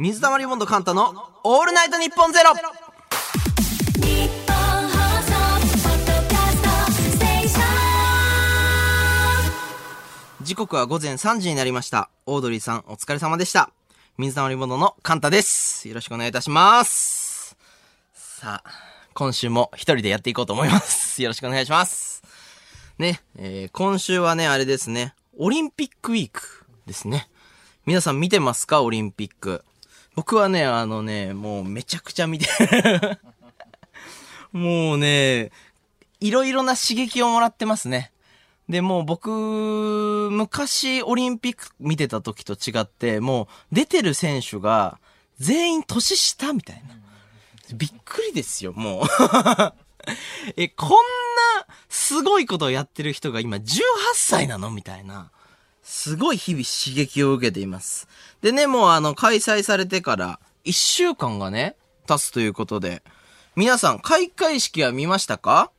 [0.00, 2.54] 水溜りボンドカンタのオールナイトニッポンゼロ
[10.40, 12.08] 時刻は午前3時になりました。
[12.24, 13.68] オードリーさんお疲れ様でした。
[14.16, 15.86] 水溜りボンドのカンタです。
[15.86, 17.58] よろしくお願いいたします。
[18.14, 18.70] さあ、
[19.12, 21.20] 今週も一人でやっていこうと思います。
[21.22, 22.22] よろしくお願いします。
[22.98, 27.28] ね、えー今週はね、あれですね、オリンピックウィークですね。
[27.84, 28.80] 皆さん見てますか？
[28.80, 29.62] オリンピック。
[30.20, 32.46] 僕はね、あのね、もうめちゃくちゃ見て。
[34.52, 35.50] もうね、
[36.20, 38.12] いろいろな刺激をもらってますね。
[38.68, 39.30] で、もう僕、
[40.30, 44.98] 昔オリンピック見てた時と違って、もう出てる選手が
[45.38, 47.74] 全員年下みたいな。
[47.74, 49.04] びっくりですよ、もう。
[50.54, 50.96] え、こんな
[51.88, 53.80] すごいことをやってる人が今18
[54.12, 55.30] 歳なのみたいな。
[55.82, 58.08] すごい日々刺激を受けています。
[58.42, 63.02] でね、もうあの、開催されてから1週間がね、経つということで、
[63.56, 65.70] 皆さん開会式は見ましたか？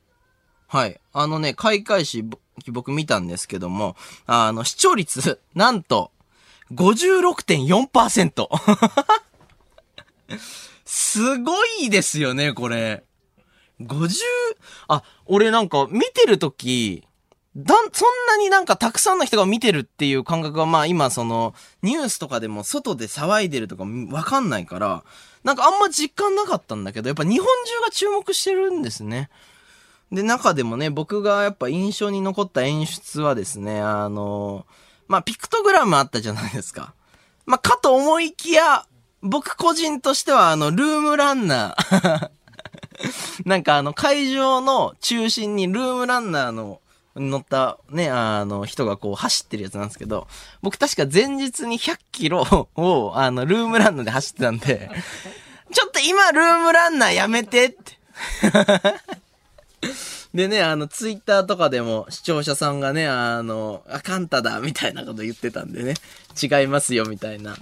[0.68, 1.00] はい。
[1.12, 2.24] あのね、開会式
[2.68, 6.10] 僕見たんですけども、あの、視聴率、 なんと、
[6.72, 8.48] 56.4%。
[10.84, 13.04] すごいですよね、これ。
[13.80, 14.10] 50、
[14.88, 17.06] あ、俺なんか見てるとき、
[17.54, 25.04] だん、そんなになんかたくさんの人が見てるっていう感覚がまあ今その、ニュースとかでも外で騒いでるとかわかんないから、
[25.44, 29.28] なんかあんま実感なかったんだけど、やっぱ日本中が注目してるんですね。
[30.12, 34.66] で、中でもね、僕がやっぱ印象に残った演出はですね、あの、
[35.08, 36.94] まあ、ピクトグラムあったじゃないですか。
[37.46, 38.86] まあ、かと思いきや、
[39.22, 42.30] 僕個人としてはあの、ルームランナー。
[43.46, 46.81] なんかあの、会場の中心にルームランナーの
[47.16, 50.26] 乗ったね、あの、人がこう走ってるやつなんですけど、
[50.62, 54.90] 僕確か前日に100キロを、あの、ルームランナーで走ってたんで、
[55.72, 57.98] ちょっと今ルームランナーやめてって。
[60.34, 65.94] でね、あの、ツイッターとかでも視聴者さんがね、あの、あ、カンタだ、みたいなこと言ってたんでね、
[66.42, 67.56] 違いますよ、みたいな。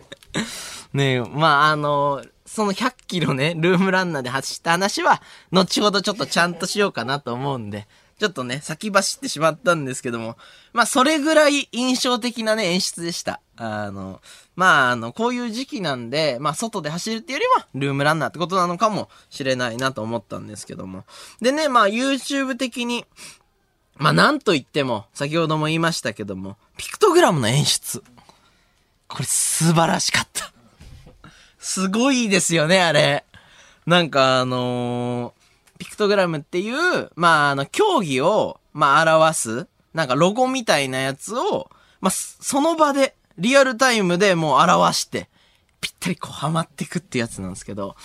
[0.92, 5.22] ね、まあ、あの、その100キロね、ルームランナーで走った話は、
[5.52, 7.86] 後ほどちょっとちゃんとしようかなと思うんで、
[8.18, 10.38] ちょっとね、先走ってしまったんですけども、
[10.72, 13.40] まあ、それぐらい印象的なね、演出でした。
[13.56, 14.22] あの、
[14.54, 21.04] まあ、あの、こういう時期なんで、まあ、外で走るっていうよりは、ルームランナーってことなのかもしれないなと思ったんですけども。
[21.42, 23.04] でね、まあ、YouTube 的に、
[23.96, 28.02] まあ、なんと言っても、先ほども言いましたけども、ピクトグラムの演出。
[29.08, 30.52] これ素晴らしかった。
[31.58, 33.24] すごいですよね、あれ。
[33.86, 35.32] なんかあの
[35.78, 41.70] ピクトグラムっていう、まあ、あの、競技を、まあ、表す、なんかロゴみたいなやつを、
[42.00, 45.28] まあ、その場で、リアルタイムでもう表して、
[45.80, 47.96] ぴったりこうはまってくってやつなんですけど、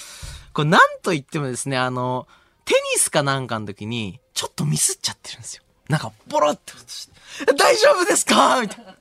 [0.54, 2.28] これなんと言ってもですね、あの、
[2.66, 5.64] テニスかなんかの時に、ちょっとミスっちゃってるんですよ。
[5.88, 7.10] なんか、ボロって落とし
[7.46, 8.62] て、大丈夫ですか？
[8.62, 8.96] みたいな。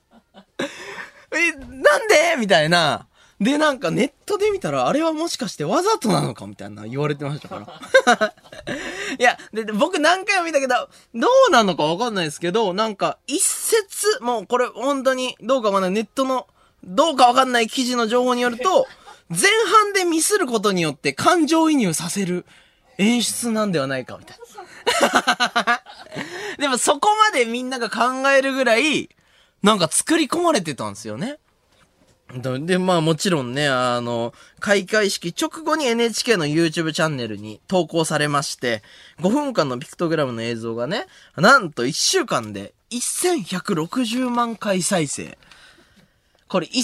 [1.32, 2.36] え、なんで？
[2.38, 3.06] みたいな。
[3.40, 7.66] で、なんかネットで見たら、あれはもしかしてわざとなのかみたいな言われてましたか
[8.06, 8.34] ら。
[9.18, 10.74] いや、で、で僕何回も見たけど、
[11.14, 16.48] どうなのかわかんないですけど、なんか一説、もうこれ本当にどうかわかんない、ネットの、
[16.84, 18.86] どうかわかんない記事の情報によると、
[19.30, 22.44] 前半でミスることによって感情移入させる
[22.98, 24.38] 演出なんではないかみたい
[25.64, 25.82] な。
[26.58, 29.08] でもそこまでみんなが考えるぐらい、
[29.62, 31.38] なんか作り込まれてたんですよね。
[32.38, 38.82] で、まあもちろんね、あの、開会式直後に NHK の YouTube チャンネルに投稿されまして、
[39.20, 45.38] 5分間のピクトグラムの映像がね、なんと1週間で1160万回再生。
[46.48, 46.82] これ1000万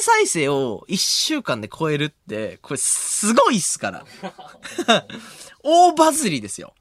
[0.00, 4.04] 再生を1週間で超えるって、これすごいっすから。
[5.62, 6.74] 大バズりですよ。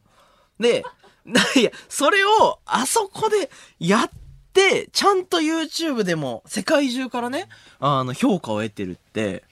[0.59, 0.83] で、
[1.55, 3.49] いや、それをあそこで
[3.79, 4.26] やって、
[4.57, 7.47] でちゃんと YouTube でも世界中からね、
[7.79, 9.43] あの、評価を得てるって、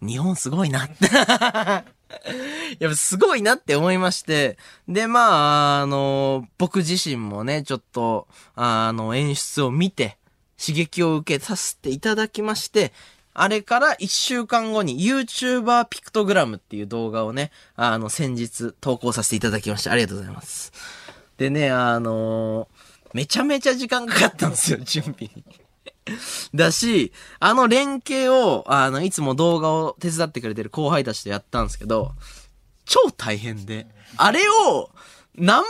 [0.00, 0.94] 日本すごいなって。
[2.78, 4.58] やっぱすごいなって思いまして。
[4.86, 10.18] で、まあ、あの、僕自身もね、ちょっと、あの、演出を見て、
[10.56, 12.92] 刺激を受けさせていただきまして、
[13.34, 19.90] あれから1週間後に YouTuber ピクトグラムっていう動画をね、あの、先日投稿させていただきました。
[19.90, 20.72] ありがとうございます。
[21.38, 22.68] でね、あの
[23.14, 25.44] めちゃめちゃ時間かかったんですよ、 準備に。
[26.54, 32.12] だし、あの連携を、あの、いつも動画を手伝ってくれてる後輩たちとやったんですけど、
[32.84, 33.86] 超大変で、
[34.16, 34.90] あれを
[35.36, 35.64] 生放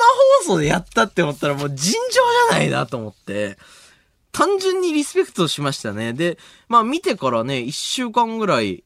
[0.44, 2.11] 送でやったって思ったらもう尋常
[2.50, 3.59] じゃないなと思って、
[4.33, 6.12] 単純にリスペクトしましたね。
[6.15, 6.38] で、
[6.69, 8.83] まあ見てからね、一週間ぐらい、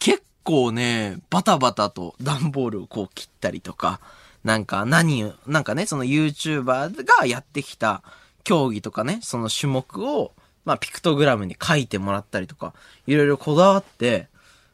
[0.00, 4.00] 結構ね、バタバタと段ボールをこう切ったりとか、
[4.44, 8.02] なんか何、なんかね、その YouTuber がやってきた
[8.44, 10.32] 競技とかね、その種目を、
[10.64, 12.74] まあピクトグラムに書いてもらったりとか、
[13.06, 14.28] いろいろこだわって、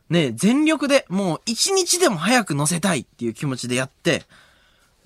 [0.08, 4.24] ね、全力でもう一日でも早く載せたいっていう気持ちでやって、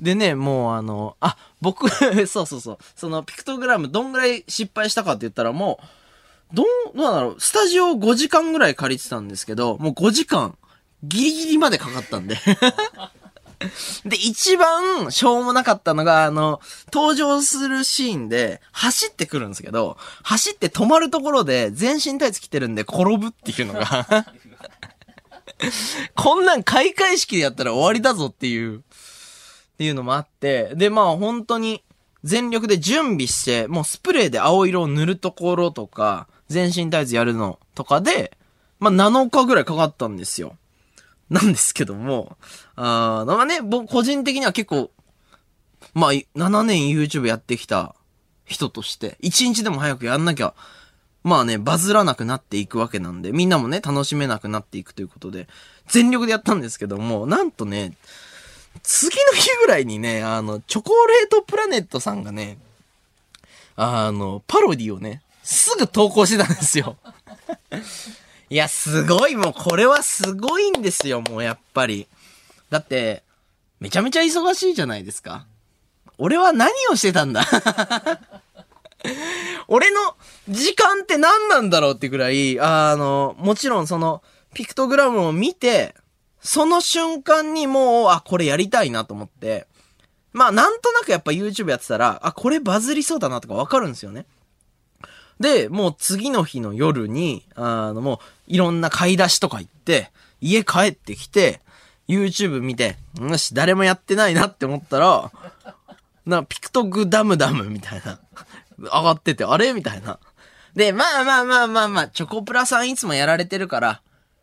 [0.00, 1.88] でね、もうあの、あ、僕、
[2.26, 5.78] そうそうそう、そのピクトグラムどんぐらい失敗したかって言ったらも
[6.52, 10.56] う、どう、どうなんだろう、スタジオ5時間ぐらい借りてたんですけど、もう5時間、
[11.02, 12.38] ギリギリまでかかったんで。
[14.04, 16.60] で、一番しょうもなかったのが、あの、
[16.92, 24.26] 登場するシーンで、走ってくるんですけど、走って止まるところで、全身タイツ着てるんで転ぶっていうのが、
[26.14, 31.82] こんなん開会式でやったら終わりだぞっていう、っていうのもあって、で、まあ本当に
[32.22, 38.36] 全力で準備して、もうスプレーで青色を塗るところとか、全身タイツやるのとかで、
[38.78, 40.56] まあ7日ぐらいかかったんですよ。
[41.34, 42.36] なんですけども、
[42.76, 44.92] あーまあね、僕個人的には結構、
[45.92, 47.96] まあ7年 YouTube やってきた
[48.44, 50.54] 人として、1日でも早くやんなきゃ、
[51.24, 55.48] まあね、バズらなくなっていくわけなんで、みんなもね、楽しめなくなっていくということで、
[55.88, 57.94] 全力でやったんですけども、なんとね、
[58.84, 62.58] 次の日ぐらいにね、あの、チョコレートプラネットさんがね、
[63.74, 66.96] あの、パロディをね、すぐ投稿してたんですよ。
[68.54, 72.06] いや、すごい、もうこれはすごいんですよ、もうやっぱり。
[72.70, 73.24] だって、
[73.80, 75.44] めちゃめちゃ忙しいじゃないですか。
[76.18, 77.44] 俺は何をしてたんだ？
[79.66, 80.14] 俺の
[80.48, 84.22] 時間って何なんだろうってくらい、あの、もちろんその、
[84.54, 85.96] ピクトグラムを見て、
[86.40, 89.66] その瞬間にもう、あ、これやりたいなと思って、
[90.32, 94.26] まあ、なんとなくやっぱ YouTube やってたら、あ、これバズりそうだなとかわかるんですよね。
[95.40, 100.10] で、もう次の日の夜に、あの、もう、いろんな買い出しとか行って、
[100.40, 101.60] 家帰ってきて、
[102.08, 105.30] YouTube 見て、よし、誰もやってないなって思ったら、
[106.26, 108.20] な、ピクトグダムダムみたいな、
[108.78, 110.18] 上がってて、あれみたいな。
[110.74, 114.02] で、まあまあまあまあまあ、チョコプラさんいつもやられてるから、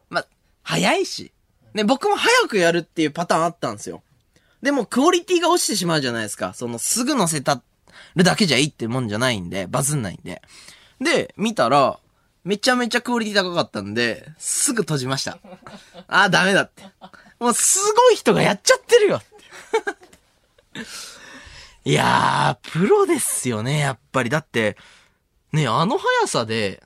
[0.09, 0.27] まあ、
[0.63, 1.31] 早いし。
[1.73, 4.03] ね、僕も早くやるっていうパターンあったんですよ。
[4.61, 6.53] でも、クオリティが落ちてしまうじゃないですか。
[6.53, 7.61] その、すぐ載せた
[8.15, 10.41] るだけじゃいいってもんじゃないんで、バズんないんで。
[11.01, 12.00] で、見たら、
[12.44, 15.39] めちゃめちゃクオリティ高かったんで、すぐ閉じました。
[16.07, 16.83] あー、ダメだって。
[17.39, 19.21] もう、すごい人がやっちゃってるよ。
[21.83, 24.30] いやー、プロですよね、やっぱり。
[24.30, 24.77] だって、
[25.51, 26.83] ね、あの速さで、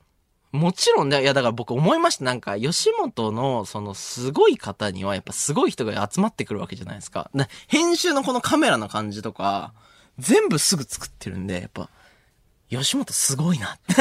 [0.54, 2.24] もちろんね、いやだから僕思いました。
[2.24, 7.30] なんか、吉本の、その、すごい方には、やっぱすごい人が集まってくるわけじゃないですか。
[7.68, 9.74] 編集のこのカメラの感じとか、
[10.18, 11.90] 全部すぐ作ってるんで、やっぱ、
[12.70, 13.96] 吉本すごいなって。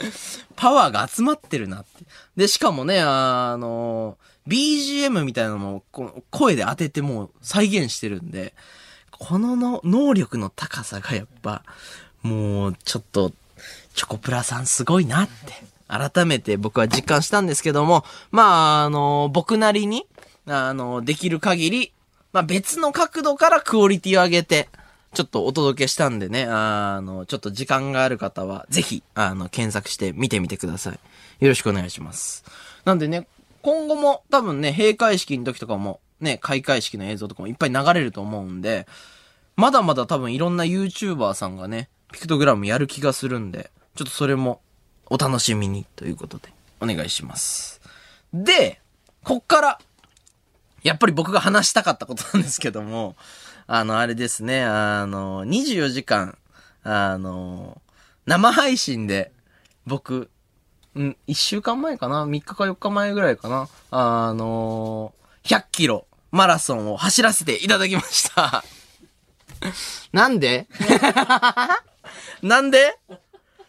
[0.56, 2.04] パワーが集まってるなって。
[2.36, 4.16] で、しかもね、あの、
[4.46, 8.54] BGM みたいなのも、この声で当ててもう再現してるんで、
[9.10, 11.64] このの能力の高さがやっぱ、
[12.22, 13.32] もう、ちょっと、
[13.94, 20.06] チョコプラさんすごいなって、改めて僕は実感したんですけども、まあ、あの、僕なりに、
[20.46, 21.92] あの、できる限り、
[22.32, 24.68] まあ別の角度からクオリティを上げて、
[25.14, 31.00] ちょっとお届けしたんでね、あの、ちょっと時間がある方は、ぜひ、あの、検索して見てみてください。
[31.40, 32.44] よろしくお願いします。
[32.84, 33.26] なんでね、
[33.62, 38.86] 今後も多分ね、閉会式の時とかも、ね、開会式の映像とかもいっぱい流れると思うんで、
[39.56, 44.60] まだまだ多分いろんな YouTuber さんがね、ピクトグラムやる気がするんで、ちょっとそれも
[45.06, 47.80] お楽しみにということで、お願いします。
[48.32, 48.80] で、
[49.24, 49.78] こっから、
[50.82, 53.16] やっぱり僕が話したかったことなんですけども、
[53.70, 56.38] あの、あれですね、あの、24時間、
[56.84, 57.82] あの、
[58.24, 59.30] 生配信で、
[59.86, 60.30] 僕、
[60.94, 63.68] うん、1週間前かな ?3 日か4日前ぐらいかな？
[63.90, 65.12] あの、
[65.44, 68.64] 100キロマラソンを走らせていただきました。
[70.12, 70.66] なんで？
[72.42, 72.98] なんで？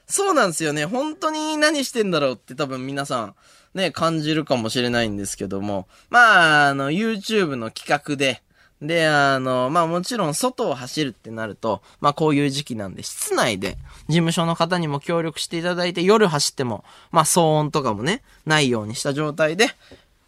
[0.08, 0.86] そうなんですよね。
[0.86, 3.36] 本当に何してんだろうって多分皆さん
[3.74, 5.90] ね、感じるかもしれないんですけども。
[6.10, 8.42] まあ、あの、YouTube の企画で、
[8.82, 19.68] で、あの、まあもちろん外を走るってなると、まあこういう時期なんで、室内で事務所の方にも協力していただいて、夜走っても、まあ騒音とかもね、ないようにした状態で、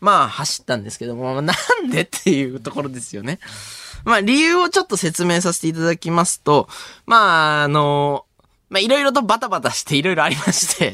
[0.01, 1.53] まあ走ったんですけども、まあな
[1.84, 3.39] んでっていうところですよね。
[4.03, 6.67] まあ理由をちょっと説明させていただきますと、
[7.05, 8.25] まああの、
[8.70, 10.93] まあいろいろとバタバタしていろいろありまして、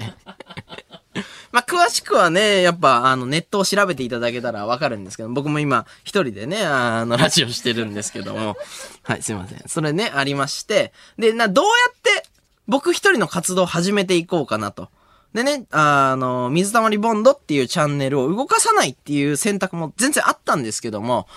[1.51, 8.58] まあ、詳しくはね、やっぱ、あの、ネットを調べていただけたらわかるんですけど、僕も今、一人でね、あの、ラジオしてるんですけども、
[9.04, 9.63] はい、すいません。
[9.68, 12.30] それね、ありまして、で、な、どうやって、
[12.68, 14.89] 僕一人の活動を始めていこうかなと。
[15.34, 21.27] でね、あの、水溜りボンドっていうチャンネルを動かさないっていう選択も全然あったんですけども、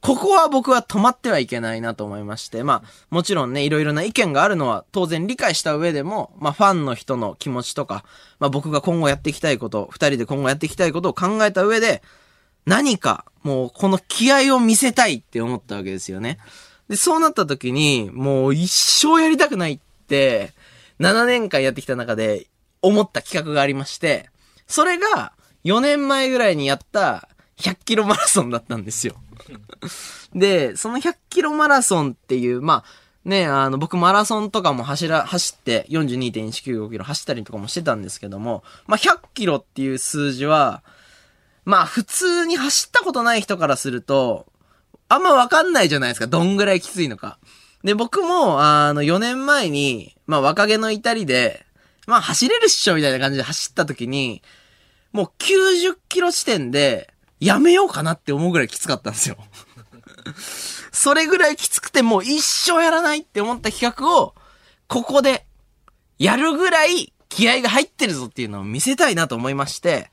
[0.00, 8.04] ここは僕は止まってはいけないなと思いまして、まあ、もちろんね、いろいろな意見があるのは当然理解した上でも、まあ、ファンの人の気持ちとか、
[8.38, 12.02] まあ、僕が今後やっていきたいこと、二人で今後やっていきたいことを考えた上で、
[12.64, 16.38] 何か、もう、この気合を見せたいって思ったわけですよね。
[16.88, 20.52] で、そうなった時に、もう一生やりたくないって、
[21.00, 22.46] 7年間やってきた中で
[22.82, 24.30] 思った企画がありまして、
[24.66, 25.32] それが
[25.64, 27.28] 4年前ぐらいにやった
[27.58, 29.14] 100キロマラソンだったんですよ。
[30.34, 32.84] で、その100キロマラソンっていう、まあ、
[33.24, 40.82] ね、あの、僕マラソンとかも走ら、走って42.195キロ走ったりとかもしてたんですけども、まあ、100キロっていう数字は、
[41.64, 44.46] まあ、普通に走ったことない人からすると、
[45.08, 46.26] あんまわかんないじゃないですか。
[46.26, 47.38] どんぐらいきついのか。
[47.84, 51.66] で、僕も、あの、4年前に、まあ、若気の至りで、
[52.06, 54.42] まあ、走れるっしょ、みたいな感じで走った時に、
[55.12, 59.36] もう90キロ地点で、やめようかなって思うぐらいきつかったんですよ。
[60.92, 64.34] それぐらいきつくてもう一生やらないって思った企画を、
[64.88, 65.46] ここで、
[66.18, 70.10] やるぐらい気合が入ってるぞっていうのを見せたいなと思いまして、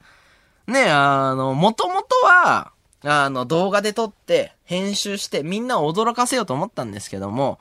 [0.67, 2.71] ね、あの、もともとは、
[3.03, 7.59] あの、動画で撮って、編集して、みんなを驚かせようと思ったんですけども、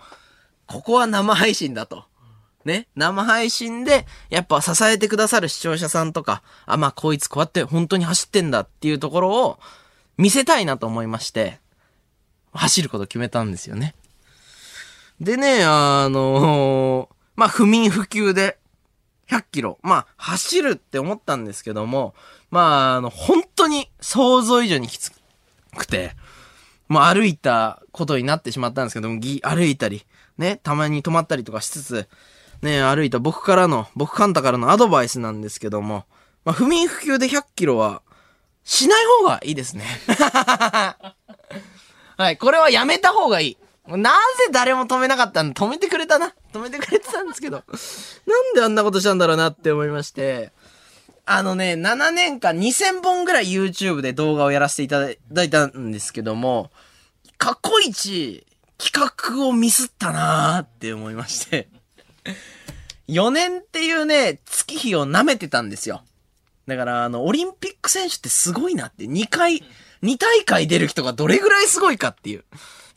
[0.67, 2.05] ここは生配信だと。
[2.65, 9.59] ね、生配信で、やっぱ支えてくださる視聴者さんとか、あ、まあ、こいつこうやって本当に走ってんだっていうところを
[10.17, 11.61] 見せたいなと思いまして、
[12.53, 13.95] 走ること決めたんですよね。
[15.21, 18.59] でね、あのまあ、不眠不休で、
[19.29, 19.79] 100キロ。
[19.83, 22.15] まあ、走るって思ったんですけども、
[22.51, 25.13] まあ、あの、本当に想像以上にきつ
[25.77, 26.13] くて、
[26.89, 30.05] もう歩いたことになってしまったんですけども、ぎ歩いたり、
[30.39, 32.09] ね、たまに止まったりとかしつつ、
[32.65, 36.07] ね、歩いた僕からの、僕カンタからのアドバイスなんですけども、
[36.45, 38.03] まあ、不眠不休で100キロは、
[38.65, 39.85] しない方がいいですね。
[42.17, 43.59] はい、これはやめた方がいい。
[43.87, 44.17] なぜ
[44.51, 46.33] 誰も止めなかったんだ止めてくれたな。
[46.55, 47.63] 止めてくれてたんですけど。
[48.27, 50.53] なんであんなことしたんだろうなって思いまして。
[51.27, 56.71] あのね、7年間2000本ぐらい YouTube で動画をやらせていただいたんですけども、
[57.37, 58.47] 過去一
[58.79, 61.69] 企画をミスったなーって思いまして。
[63.09, 66.03] 4年っていうね、月日を舐めてたんですよ。
[66.67, 69.63] だから、あの、オリンピック選手ってすごいなって、2回、
[70.03, 72.45] 2大会出る人がどれぐらいすごいかっていう。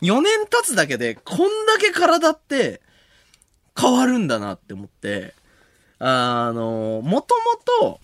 [0.01, 2.81] 4年経つだけで、こんだけ体って
[3.79, 5.33] 変わるんだなって思って、
[5.99, 7.35] あの、もと
[7.79, 7.99] もと、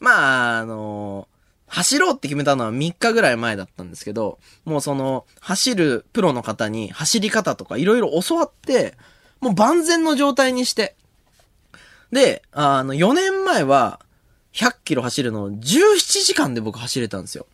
[0.00, 1.28] まあ、あの、
[1.66, 8.96] 走ろうって決めたのは3日ぐらい前だったんですけど、もうその、走るプロの方に走り方とかいろいろ教わって、
[9.40, 10.96] もう万全の状態にして。
[12.12, 14.00] で、あの、4年前は、
[14.54, 17.46] 100キロ走るのを17時間で僕走れたんですよ。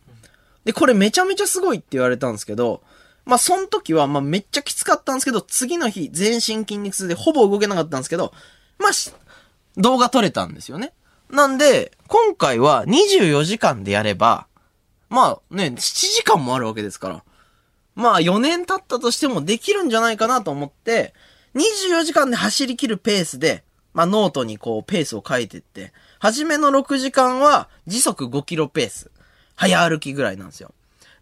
[0.63, 2.81] で、これめちゃめちゃすごいって言われたんですけど、
[3.25, 8.33] まあ、その時は、ま、めっちゃきつかったんですけど、次の日、全身筋肉痛でほぼ動けなかったんですけど、
[8.79, 8.91] まあ、
[9.77, 10.93] 動画撮れたんですよね。
[11.29, 14.47] なんで、今回は24時間でやれば、
[15.09, 17.23] まあね、7時間もあるわけですから。
[17.95, 21.13] まあ4年経ったとしてもできるんじゃないかなと思って、
[21.55, 23.63] 24時間で走り切るペースで、
[23.95, 29.09] まあノートにこうペースを書いてって、初めの6時間は時速5キロペース。
[29.55, 30.73] 早歩きぐらいなんですよ。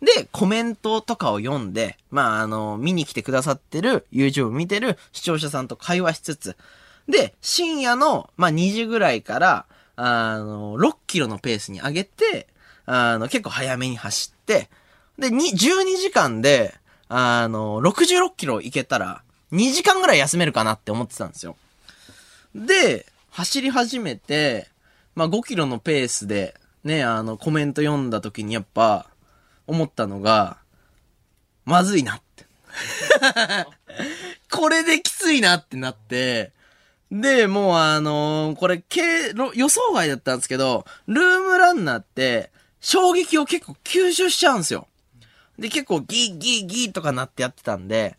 [0.02, 6.58] で、コメントとかを読んで、まあ、あの、見に来てくださってる、YouTube 見てる視聴者さんと会話しつつ、
[7.08, 9.66] で、深夜の、まあ、2時ぐらいから、
[9.96, 12.48] あの、6キロのペースに上げて、
[12.86, 14.70] あの、結構早めに走って、
[15.18, 16.74] で、に、12時間で、
[17.08, 21.56] あの、66キロ行けたら、2時間ぐらい休めるかなって思ってたんですよ。
[22.56, 24.68] で、走り始めて、
[25.16, 29.08] まあ、5キロのペースで、ね、あの、コメント読んだ時にやっぱ、
[29.68, 30.58] 思ったのが、
[31.66, 32.46] まずいなって。
[34.52, 36.52] これできついなってなって、
[37.12, 38.84] で、もうあのーこれ、
[39.56, 44.88] 予想外だったんですけど、ルームランナーって、衝撃を結構吸収しちゃうんですよ。
[45.58, 48.18] で、結構ギーギーギーとかなってやってたんで、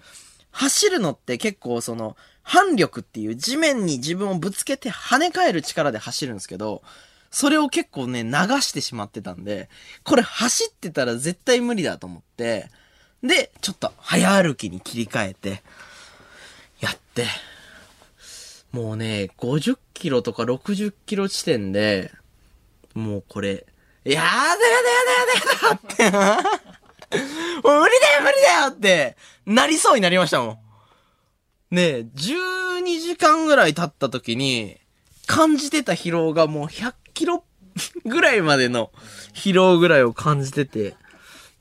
[0.52, 6.82] 走るのって結構その、反力っていう地面に自分をぶつけて跳ね返る力で走るんですけど、
[7.30, 9.68] それを結構ね、流してしまってたんで、
[10.04, 12.70] これ走ってたら絶対無理だと思って、
[13.24, 15.62] で、ちょっと早歩きに切り替えて、
[16.80, 17.26] やって、
[18.72, 22.12] もうね、50キロとか60キロ地点で、
[22.94, 23.66] もうこれ、
[24.04, 27.16] やだやだやだやだやだって、
[27.66, 30.63] もう無理だよ無理だよって、なりそうになりましたもん。
[31.74, 34.76] ね、12時間ぐらい経った時に、
[35.26, 37.42] 感じてた疲労がもう100キロ
[38.06, 38.92] ぐらいまでの
[39.34, 40.94] 疲労ぐらいを感じてて。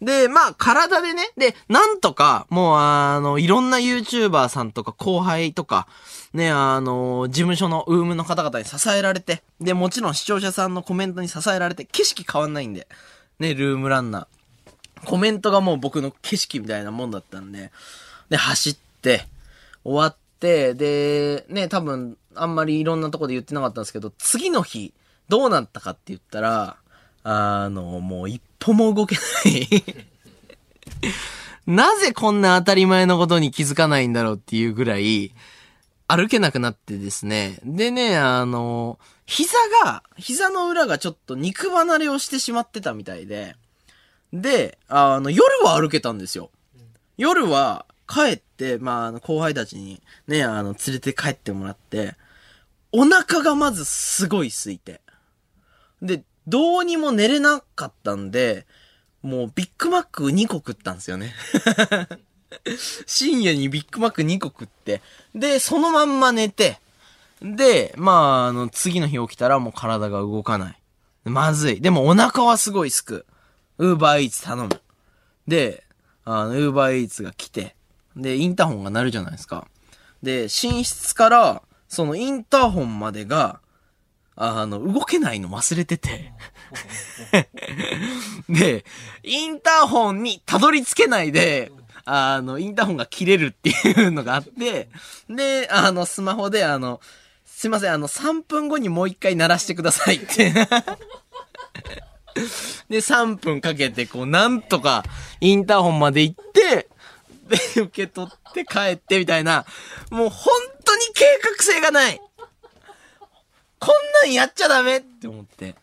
[0.01, 5.87] で、まあ、体でね、で、なんとか、もう、あの、いろんな YouTuber さんとか後輩とか、
[6.33, 12.87] ね、あの、事務所のウームの方々に支えられて、で、もちろん視聴者さんのコメントに支えられて、景色変わんないんで、
[13.39, 15.07] ね、ルームランナー。
[15.07, 17.71] コメントがもう僕の景色みたいなもんだったんで、
[18.29, 19.25] で、走って、
[19.83, 24.93] 終わって、で、ね、多分、あんまりいろんなとこで言ってなかったんですけど、次の日、
[25.29, 26.77] どうなったかって言ったら、
[27.23, 29.21] あの、もう一歩も動けな
[29.51, 29.83] い。
[31.65, 35.33] なぜこんな当たり前のことに気づかないんだろうっていうぐらい、
[36.07, 37.59] 歩けなくなってですね。
[37.63, 43.55] でね、あの、膝が、膝の裏がちょっと肉離れをしてしまってたみたいで、
[44.33, 46.49] で、あの、夜は歩けたんですよ。
[47.17, 52.15] 夜は帰って、まあ、あの、後輩たちにね、あの、連れて帰ってもらって、
[52.91, 55.01] お腹がまずすごい空いて。
[56.01, 58.67] で、どうにも寝れなかったんで、
[59.23, 61.33] もうビッグマック2個食ったんですよね。
[63.07, 65.01] 深夜にビッグマック2個食って、
[65.33, 66.79] で、そのまんま寝て、
[67.41, 68.11] で、ま
[68.45, 70.79] あ、あの、次の日起きたらもう体が動かない。
[71.25, 71.81] まずい。
[71.81, 73.25] でもお腹はすごいすく。
[73.77, 74.69] ウーバーイーツ頼む。
[75.47, 75.83] で、
[76.25, 77.75] あの、ウーバーイーツが来て、
[78.15, 79.67] で、インターホンが鳴るじゃないですか。
[80.21, 83.59] で、寝室から、そのインターホンまでが、
[84.35, 86.33] あの、動けないの忘れてて。
[88.49, 88.85] で、
[89.23, 91.71] インターホンにたどり着けないで、
[92.05, 94.89] あの、インターホンが切れるっていうのがあって、
[95.29, 96.99] で、あの、スマホで、あの、
[97.45, 100.51] すいません、あの、3分後にもう一回鳴らしてくださいって。
[102.89, 105.05] で、3分かけて、こう、なんとか、
[105.39, 106.89] インターホンまで行って、
[107.47, 109.65] で、受け取って帰ってみたいな、
[110.09, 111.25] もう本当に計
[111.57, 112.19] 画性がない
[113.79, 115.75] こんなんやっちゃダメって思って。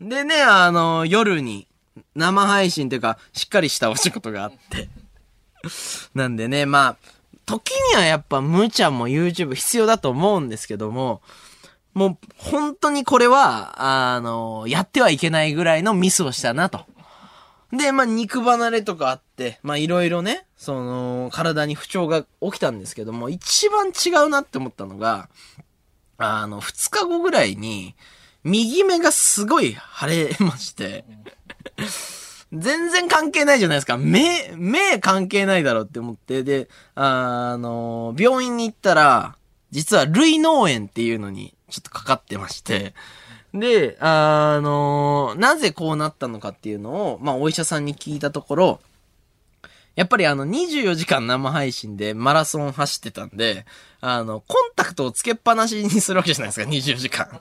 [0.00, 1.66] でね、あの、夜に
[2.14, 4.90] 生配信というか、しっかりしたお仕事があって。
[6.14, 6.96] なんでね、まあ、
[7.46, 11.22] 時にはやっぱ無茶も YouTube 必要だと思うんですけども、
[11.94, 16.84] もう本当にこれは、あの、やってはいけないぐらいのミスをしたなと。
[17.72, 19.25] で、まあ肉離れとかあって、
[19.62, 25.28] まあいろいろね、その、体に不調が起きたんですけども、一番違うなって思ったのが、
[26.18, 27.94] あの、二日後ぐらいに、
[28.42, 31.04] 右目がすごい腫れまして、
[32.52, 33.96] 全然関係ないじゃないですか。
[33.98, 39.36] 目、目関係ないだろうって思って、で、あの、病院に行ったら、
[39.70, 42.94] 実は類脳炎っていうのにちょっとかかってまして、
[43.52, 48.80] で、あの、なぜこうなったのかっていうのを、まあ、お医者さんに聞いたところ、
[49.96, 53.64] やっぱりあの、24時間生配信でマラソン走ってたんで、
[54.00, 57.40] あの、コンタクトをつけっぱなしにするわけじゃないですか、24時間。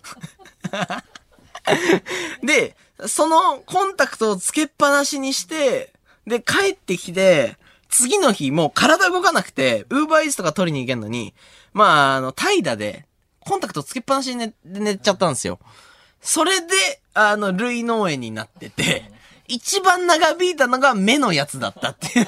[2.41, 2.75] で、
[3.07, 5.91] そのコンタクトをつけっぱなしにして、
[6.25, 7.57] で、帰ってきて、
[7.89, 11.33] 次の日もう体動かなくて、ウーバーイーツとか取りに行けんのに、
[11.73, 13.05] まあ、あの、怠惰で、
[13.41, 15.59] コンタクトつけっぱなしに寝寝ちゃったんですよ。
[16.21, 16.67] それで、
[17.13, 19.11] あの、類脳炎になってて、
[19.47, 22.25] 一番長引いたのが目のやつだったっていう。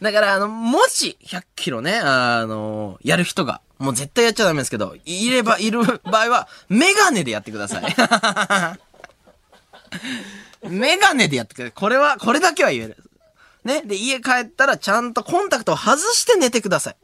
[0.00, 7.82] だから、あの、もし、100キロね、あの、やる人が、もう絶対やっちゃダメですけど、いれば、いる場合は、メガネでやってください。
[10.68, 11.72] メガネでやってください。
[11.72, 12.96] これは、これだけは言える。
[13.64, 13.82] ね？
[13.82, 16.96] で、家帰ったら、ちゃんとコンタクトを外して寝てください。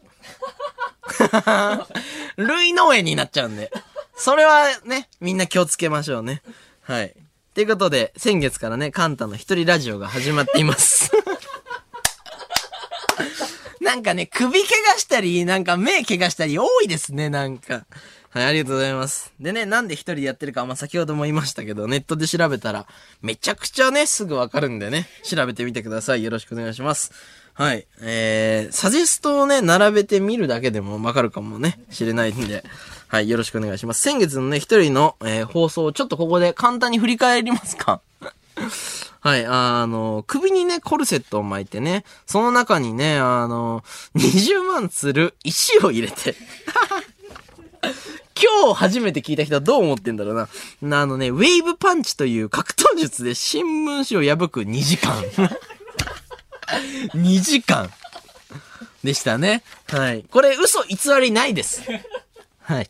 [2.36, 3.72] 類脳炎になっちゃうんで。
[4.16, 6.42] それはね、みんな気をつけましょうね。
[6.82, 7.14] はい。
[7.54, 11.12] ということで、先月からね、カンタの一人ラジオが始まっています。
[13.80, 14.60] なんかね、首怪
[14.92, 17.86] 我したり、なんか目怪我したり多いですね、なんか。
[18.30, 19.32] はい、ありがとうございます。
[19.38, 22.88] でね、なんで一人でやってるか、まあ、先ほども言いましたけど、ネットで調べたら、
[23.22, 26.24] めちゃくちゃね、すぐわかるんでね、調べてみてください。
[26.24, 27.12] よろしくお願いします。
[27.52, 27.86] はい。
[28.00, 32.64] えー、サジェストをね、並べてみるだけでもわかるかもね、知れないんで、
[33.14, 34.02] はい、よろしくお願いします。
[34.02, 38.00] 先月のね、一人の、えー放送をちょっとここで簡単に振り返りますか？
[39.20, 43.84] はい、あの、首にね、コルセットを巻いてね、その中にね、あの、
[44.16, 46.34] 20万つる石を入れて、
[48.34, 50.48] 今日初めて聞いた人はどう思ってんだろうな。
[51.00, 55.22] あのね、ウェーブパンチという格闘術で新聞紙を破く2時間。
[57.14, 57.92] 2時間
[59.04, 59.62] でしたね。
[59.86, 60.24] はい。
[60.28, 61.80] これ嘘偽りないです。
[62.64, 62.88] はい。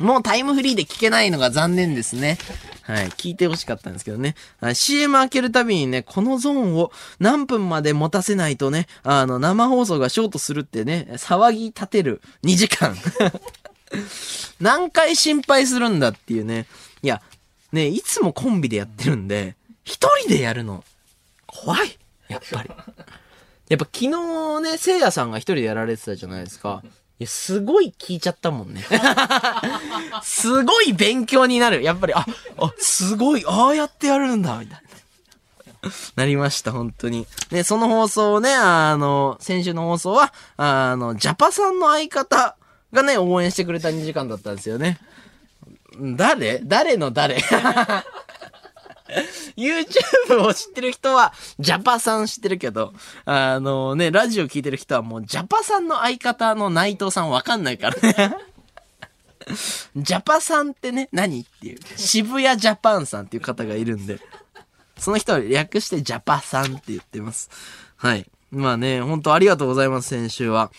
[0.00, 2.38] もうタイムフリーで聞けないのが残念ですね。
[2.82, 3.08] はい。
[3.10, 4.34] 聞いてほしかったんですけどね。
[4.74, 12.96] CM 開けるたびにね、このゾーンを何分まで持たせないとね、あの、生放送がショートするってね、騒ぎ立てる2時間。
[14.60, 16.66] 何回心配するんだっていうね。
[17.02, 17.22] いや、
[17.72, 20.84] ね、いつもコンビでやってるんで、一人でやるの、
[21.46, 21.98] 怖い。
[22.28, 22.70] やっぱり。
[23.68, 26.82] やっぱ昨日ね、せいやさんが一人でやられてたじゃないですか。
[27.24, 28.84] や、すごい聞いちゃったもんね。
[30.22, 31.82] すごい勉強になる。
[31.82, 32.26] やっぱり、あ、
[32.58, 34.90] あ、すごい、ああやってやるんだ、みたいな。
[36.16, 37.26] なりました、本当に。
[37.50, 42.56] で、その放送をね、あの、先週の放送は、あの、ジャパさんの相方
[42.92, 44.98] がね、応援してくれた2時間だったんですよね。
[46.16, 46.60] 誰？
[46.62, 47.36] 誰の誰？
[49.56, 52.92] YouTube を知ってる人は、ジャパさん知ってるけど、
[53.24, 58.36] あのね、ラジオ聞いてる人はもう、ジャパさんの相方の内藤さんわかんないからね。
[59.96, 61.78] ジャパさんってね、何っていう。
[61.96, 64.20] 渋谷ジャパンさんっていう方がいるんで、
[64.98, 67.50] その人を略してジャパさんって言ってます。
[67.96, 68.30] はい。
[68.50, 70.70] まあね、本当ありがとうございます、先週は。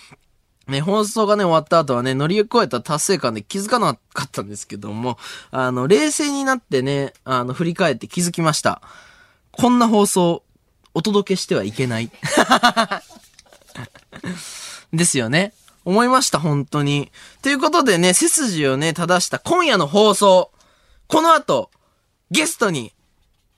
[0.68, 5.18] ね、放送がね、終わった後はね、乗り越えた達成感で気づかなかったんですけども、
[5.50, 8.82] あの、冷静になってね、あの、振り返って気づきました。
[9.52, 10.44] こんな放送、
[10.94, 12.12] お届けしてはいけない。
[14.94, 15.54] ですよね。
[15.84, 17.12] 思いました、本当に。
[17.42, 20.52] ということでね、背筋をね、正した今夜の放送。
[21.08, 21.72] この後、
[22.30, 22.94] ゲストに、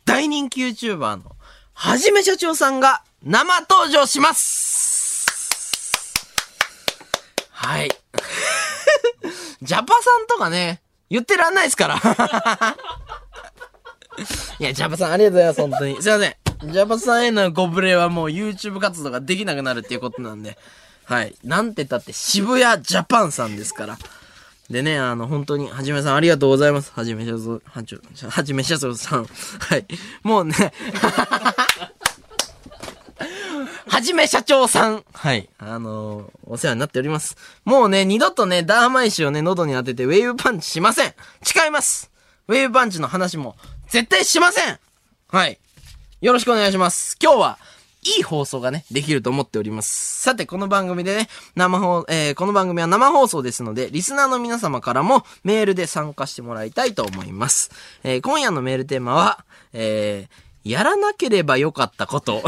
[0.05, 1.35] 大人気 YouTuber の、
[1.73, 4.72] はじめ社長さんが生登場します
[7.63, 7.89] はい。
[9.63, 11.95] ジャパさんとかね、言ってらんないですから。
[14.59, 16.01] いや、ジャパさんありがとうございます、本当に。
[16.01, 16.35] すいません。
[16.71, 20.57] ジャパさんへのご無礼はもう YouTube 活動ができなくなるっていうことなんで。
[21.05, 21.35] はい。
[21.43, 23.97] なんて言ったって渋谷ジャパンさんですから。
[24.69, 26.91] でね、あの、本当に、はじめさんありがとうございます。
[26.95, 29.25] はじめ社長、はじはじめ社長さん。
[29.25, 29.85] はい。
[30.23, 30.55] もうね、
[33.87, 35.03] はじめ社長さん。
[35.13, 35.49] はい。
[35.57, 37.35] あのーお世話になっております。
[37.65, 41.13] もうね、二度とね、ダーマイシをね、喉に当ててウェーブパンチしません。
[41.41, 42.11] 誓います。
[42.47, 43.55] ウェーブパンチの話も
[43.89, 44.79] 絶対しません。
[45.29, 45.57] はい。
[46.21, 47.17] よろしくお願いします。
[47.21, 47.57] 今日は、
[48.17, 50.21] いい放送がね、できると思っております。
[50.21, 57.71] さて、この番組でね、生放、えーこの番組は生放送ですので、リスナーの皆様からもメールで参加してもらいたいと思います。
[58.03, 62.41] えー今夜のメールテーマは、えーやらなければよかったこと。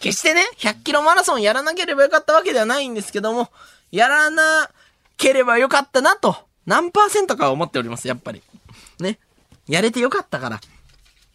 [0.00, 3.50] 決してね、100キロマラソンやらなければよかったわけではないんですけども、
[3.90, 4.70] やらな
[5.16, 8.42] ければよかったなと、何パーセントかは思っております、やっぱり。
[9.00, 9.18] ね。
[9.68, 10.60] やれてよかったから。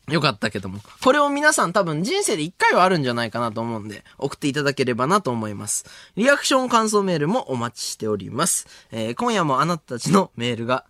[0.09, 0.81] よかったけども。
[1.01, 5.85] これを皆さん多分人生で一回はあるんじゃないかなと思うんで、送っていただければなと思います。
[6.17, 8.67] リアクション感想メールもお待ちしております。
[8.91, 10.85] えー今夜もあなたたちのメールが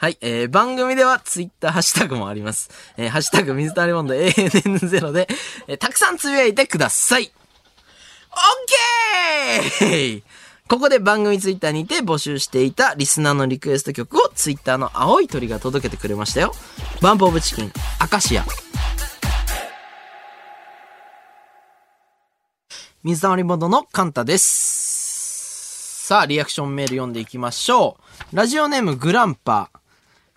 [0.00, 2.70] はい、えー、番組ではツイッターハッシュタグもあります。
[2.96, 5.26] えー、ハッシュタグ水溜りボンド ANN0 で、
[5.66, 7.32] えーたくさんつぶやいてください。
[8.30, 8.34] オ
[9.66, 10.22] ッケー
[10.68, 16.52] ここで番組ツイッターにて募集していたリスナーのリクエスト曲をツイッターの青い鳥が届けてくれましたよ。
[17.02, 18.44] バンプオブチキン、アカシア。
[23.02, 26.06] 水溜りボンドのカンタです。
[26.06, 27.96] さあ、リアクションメール読んでいきましょ
[28.32, 28.36] う。
[28.36, 29.77] ラジオネームグランパー。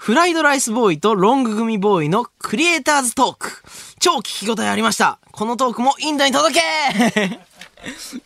[0.02, 3.62] フライドライスボーイとロング組ボーイのクリエイターズトーク。
[4.00, 5.20] 超聞き応えありました。
[5.32, 6.62] このトークもインドに届け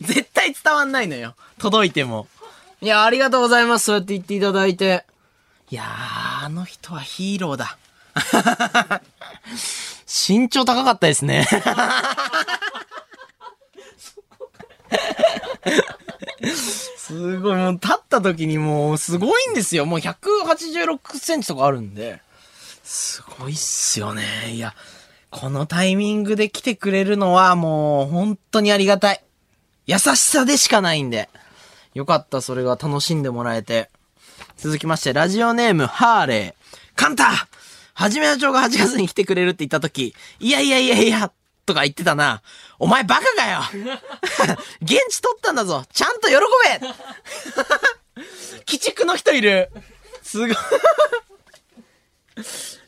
[0.00, 1.34] 絶対伝わんないのよ。
[1.58, 2.28] 届いても。
[2.80, 3.84] いや、ありがとうございます。
[3.84, 5.04] そうやって言っていただいて。
[5.70, 7.76] いやー、あの人はヒーローだ。
[10.08, 11.46] 身長高かったですね。
[17.06, 19.86] すごい、もう立った時にもうすごいんですよ。
[19.86, 22.20] もう186センチとかあるんで。
[22.82, 24.24] すごいっすよね。
[24.50, 24.74] いや、
[25.30, 29.22] このタイミングで来てくれるのはもう本当にありがたい。
[29.86, 31.28] 優しさでしかないんで。
[31.94, 33.88] よかった、それが楽しんでもらえて。
[34.56, 36.76] 続きまして、ラジオネーム、ハーレー。
[36.96, 37.30] カンタ
[37.94, 41.30] はじめ社長が8月に来てくれるって言った時、いやいやいやいや、
[41.66, 42.42] とか言ってたな。
[42.78, 43.60] お前バカかよ
[44.82, 46.86] 現地取ったんだぞちゃんと喜べ
[48.68, 49.70] 鬼畜の人いる
[50.22, 50.56] すごい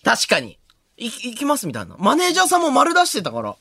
[0.05, 0.59] 確かに。
[0.97, 1.97] い、いきますみたいな。
[1.99, 3.57] マネージャーさんも丸出してたから。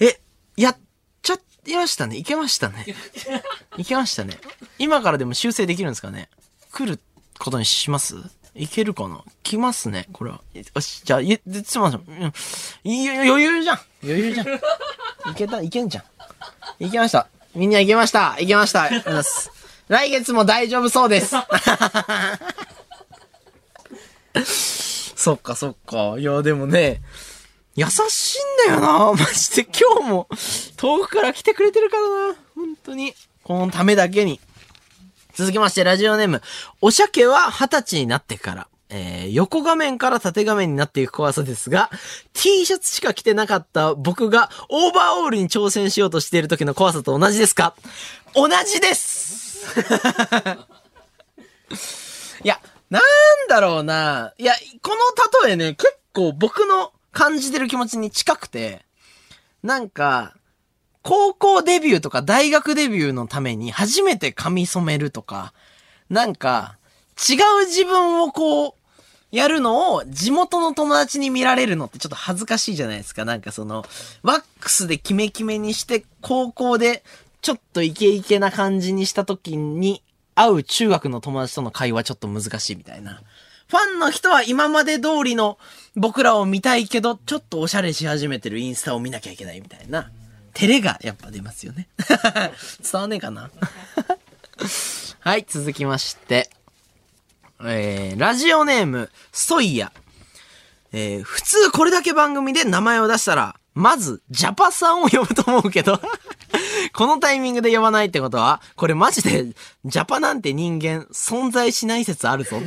[0.00, 0.20] え、
[0.56, 0.78] やっ
[1.22, 1.34] ちゃ
[1.66, 2.16] いましたね。
[2.16, 2.86] いけましたね。
[3.78, 4.38] いけましたね。
[4.78, 6.28] 今からでも修正できるんですかね
[6.72, 7.00] 来る
[7.38, 8.16] ことにします？
[8.58, 9.22] いけるかな？
[9.42, 10.40] 来ますね、これは。
[10.54, 12.00] よし、じゃあ、いえ、で、すみません。
[12.00, 12.32] うん
[12.84, 13.80] いい余裕じゃん。
[14.02, 14.46] 余裕じゃん。
[15.30, 16.04] いけた、いけんじゃ
[16.80, 16.84] ん。
[16.84, 17.28] いけました。
[17.54, 18.36] みんないけました。
[18.38, 18.88] いけました。
[18.88, 19.50] います
[19.88, 21.34] 来月も大丈夫そうです。
[25.16, 26.16] そっかそっか。
[26.18, 27.00] いや、でもね、
[27.74, 28.38] 優しい
[28.70, 29.12] んだよな。
[29.12, 30.28] マジで今日も
[30.76, 32.36] 遠くから来てくれてるからな。
[32.54, 33.14] 本当に。
[33.42, 34.40] このためだけに。
[35.38, 36.42] 続きまして、ラジオネーム。
[36.80, 38.66] お鮭は二十歳になってから。
[38.88, 41.90] えー、横画面から縦画面になっていく怖さですが、
[42.32, 47.76] T シャツしか着てなかった僕がオーバーオールに挑戦しようとしている時の怖さと同じですか？
[48.34, 49.64] 同じです
[52.42, 53.02] いや、なん
[53.48, 54.34] だろうな。
[54.38, 58.84] いや、この例えね、結構僕の感じてる気持ちに近くて、
[59.62, 60.34] なんか、
[61.08, 65.54] 高校デビューとか大学デビューのために初めて髪染めるとか、
[66.10, 66.76] なんか、
[67.16, 68.72] 違う自分をこう、
[69.32, 73.24] やるのを地元の友達に見られるのってちょっと恥ずかしいじゃないですか。
[73.24, 73.86] なんかその、
[74.22, 77.02] ワックスでキメキメにして、高校で
[77.40, 80.02] ちょっとイケイケな感じにした時に、
[80.34, 83.22] 会う中学の友達との会話ちょっと難しいみたいな。
[83.68, 85.56] ファンの人は今まで通りの
[85.96, 90.10] 僕らを見たいけど、ちょっとおしゃれし始めてるインスタを見なきゃいけないみたいな。
[90.58, 91.86] 照れがやっぱ出ますよね。
[92.82, 93.48] 伝わんねえかな
[95.20, 96.50] はい、続きまして。
[97.62, 99.92] えー、ラジオネーム、ソイヤ。
[100.90, 106.00] えー、普通これだけ番組で名前を出したら、まず、ジャパさんを呼ぶと思うけど、
[106.92, 112.60] このタイミングで呼ばないってことは、これマジで、ジャパなんて人間、存在しない説あるぞ。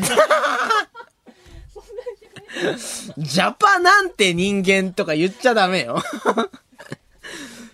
[3.17, 6.01] ジャパなんて人間とか言っちゃダメよ。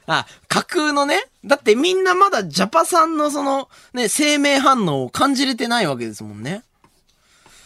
[0.08, 1.22] あ、架空のね。
[1.46, 6.64] だってみんなまだジャパさんのその、ね、生命反応を感じれてないわけですもんね。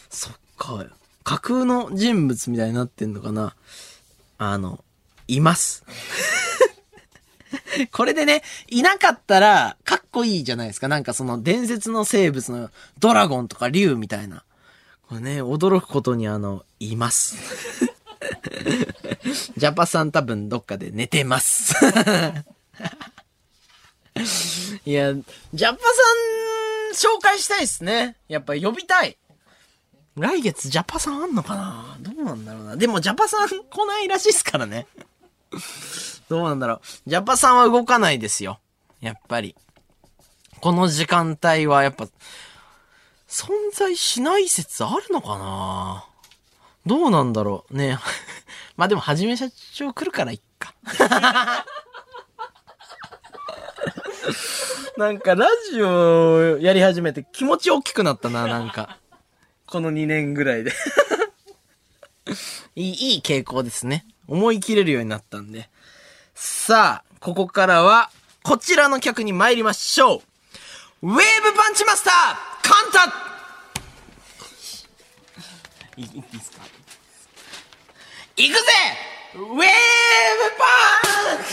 [0.10, 0.86] そっか。
[1.24, 3.56] 架空の人物みたいになってんのかな。
[4.40, 4.84] あの、
[5.28, 5.86] います。
[7.92, 10.88] これでね、いなかったら、かっこいいじゃないですか。
[10.88, 14.44] なんかその伝説の生物のドラゴンとか竜みたいな。
[15.08, 17.38] これね、驚くことにあの、います。
[19.58, 21.74] ジャパさん多分どっかで寝てます。
[24.86, 25.92] いや、ジャパさ
[26.92, 28.18] ん紹介したいですね。
[28.28, 29.18] やっぱ呼びたい。
[30.16, 31.98] 来月ジャパさんあんのかな？
[32.00, 32.76] どうなんだろうな。
[32.76, 34.88] でもジャパさん来ないらしいっすからね。
[36.30, 36.82] どうなんだろう。
[37.10, 38.60] ジャパさんは動かないですよ。
[39.00, 39.56] やっぱり。
[40.60, 42.08] この時間帯はやっぱ、
[43.28, 46.06] 存在しない説あるのかな？
[46.86, 47.98] どうなんだろうね。
[48.78, 50.74] まあでも、はじめ社長来るからいっか。
[54.98, 58.98] なんか、ラジオやり始めて気持ち大きくなったな、なんか。
[59.68, 60.74] この2年ぐらいで。
[62.76, 64.06] いい、いい傾向ですね。
[64.28, 65.70] 思い切れるようになったんで。
[66.36, 68.10] さあ、ここからは、
[68.44, 70.22] こちらの曲に参りましょう。
[71.04, 72.36] ウェーブパンチマスター
[72.70, 73.06] カンタ
[75.98, 76.62] いいいいですか？
[78.38, 78.62] 行くぜ
[79.36, 80.66] ウェーブパ
[81.34, 81.44] ン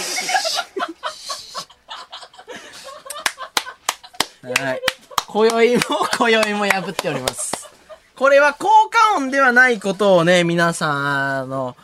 [4.55, 4.81] チはい。
[5.27, 5.83] 今宵も、
[6.17, 7.69] 今宵も破っております。
[8.17, 11.77] これは効果音ではないことをね、皆さん、あの、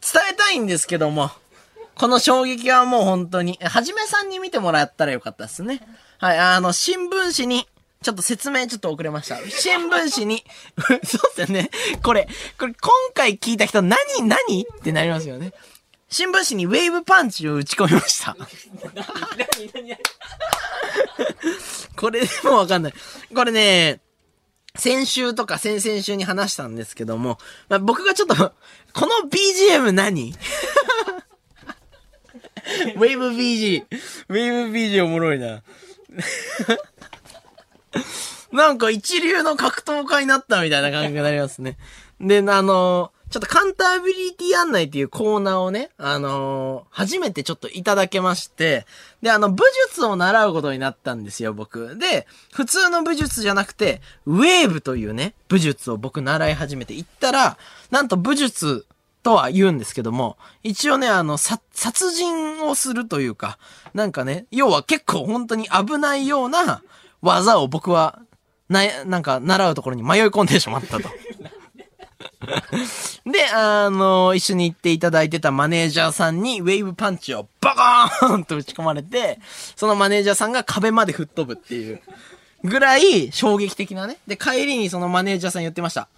[0.00, 1.30] 伝えたいんですけども、
[1.94, 5.80] この衝撃はもう本当に、はじめさんに見てもらったらよかったですね。
[6.18, 7.66] はい、あの、新聞紙に、
[8.02, 9.38] ちょっと説明ちょっと遅れました。
[9.48, 10.44] 新聞紙に、
[11.04, 11.70] そうですよね。
[12.02, 14.62] これ、これ今回聞いた人何何？
[14.62, 15.52] ってなりますよね。
[16.08, 18.36] 新聞紙にウェーブパンチを打ち込みました。
[21.96, 22.94] これでもわかんない。
[23.34, 24.00] これね、
[24.76, 27.38] 先週とか先々週に話したんですけども、
[27.68, 28.52] まあ、僕がちょっと、こ
[29.06, 30.34] の BGM 何？
[32.96, 33.84] ウェーブ BG。
[34.28, 35.62] ウェーブ BG おもろいな。
[38.52, 41.78] なんか一流の格闘家になったみたいな感じになりますね。
[42.20, 48.84] で、あのちょっとカンタービリティ案内っていうコーナーをね、あの初めてちょっといただけまして、
[49.22, 51.96] で、あの、武術を習うことになったんですよ、僕。
[51.96, 57.56] で、普通の武術じゃなくて、ウェーブというね、武術を僕習い始めて行ったら、
[57.90, 58.84] なんと武術
[59.22, 61.62] とは言うんですけども、一応ね、あの、殺
[62.12, 63.58] 人をするというか、
[63.94, 66.82] なんかね、要は結構本当に危ないような
[67.22, 68.20] 技を僕は、
[68.68, 71.08] な、なんか習うところに迷い込んでしまったと。
[73.24, 79.38] で、あの、一緒に行っていただいてたマネージャーさんにウェーブパンチをバコーンと打ち込まれて、
[79.76, 82.00] そのマネージャーさんが壁まで吹っ飛ぶっていう
[82.64, 84.18] ぐらい衝撃的なね。
[84.26, 86.08] で、帰りにそのマネージャーさん言ってました。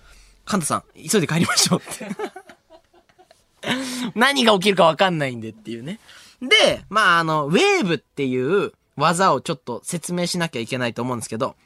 [0.44, 2.08] カンタさん、急いで帰りましょうって。
[4.14, 5.98] 何が起きるかわかんないんでっていうね。
[6.42, 11.56] で、まあ、あの、ウェーブっていう技をちょっと説明しなきゃいけないと思うんですけど、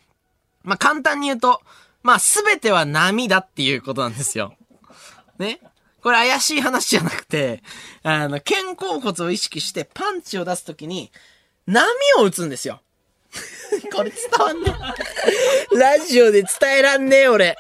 [0.63, 1.61] まあ、簡単に言うと、
[2.03, 4.55] まあ、すべては波だっていうことなんですよ。
[5.39, 5.61] ね？
[6.03, 7.63] これ怪しい話じゃなくて、
[8.03, 11.11] あの、肩甲骨を意識してパンチを出すときに、
[11.67, 11.85] 波
[12.19, 12.81] を打つんですよ。
[13.95, 14.75] これ伝わんね
[15.73, 15.77] え。
[15.77, 17.57] ラジオで伝えらんねえ、俺。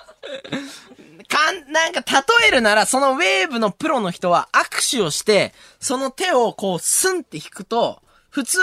[1.29, 8.61] かん、なんか例えるなら、そのウェーブのプロの人は握手をして、その手をこうスンって引くと、普通、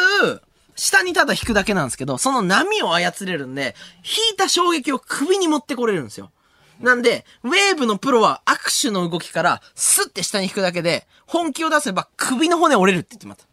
[0.75, 6.31] 下にただ引くだけなんですけど、その波を操れるんで、引いた衝撃を首に持ってこれるんですよ。
[6.79, 13.45] なんで、ウェーブのプロは握手の動きからスッて下に引くだけで、本気を出せば首の骨折れるって言ってました。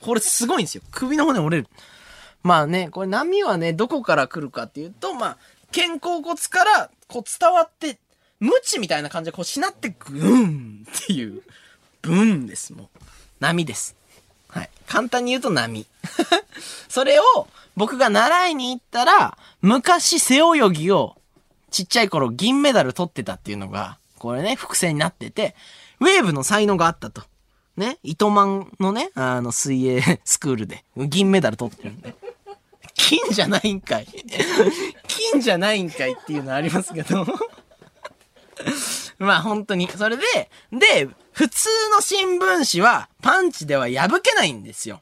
[0.00, 0.82] これすごいんですよ。
[0.90, 1.68] 首の骨折れる。
[2.42, 5.38] まあね、これ波はね、どこから来るかっていうと、まあ、
[5.74, 7.98] 肩甲骨からこう伝わって、
[8.40, 11.42] ムチみたいな感じでこうしなってグーンっていう、
[12.02, 12.88] ブーンです、もう。
[13.40, 13.96] 波です。
[14.48, 14.70] はい。
[14.86, 15.86] 簡単に言うと波。
[16.88, 21.16] それを僕が習いに行ったら、昔背泳ぎを
[21.70, 25.54] ちっちゃい頃銀メダル取ってたっていうのが、これね、伏線になってて、
[26.00, 27.22] ウェーブの才能があったと。
[27.76, 32.14] ね、糸満のね、あの、水泳 スクールで銀メダル取ってるんで。
[32.94, 34.06] 金じゃないんかい。
[35.08, 37.26] 金じゃないんかいっていうのありますけど。
[39.18, 39.88] まあ本当に。
[39.90, 40.22] それで、
[40.72, 45.00] で、普通の新聞紙はパンチでは破けないんですよ。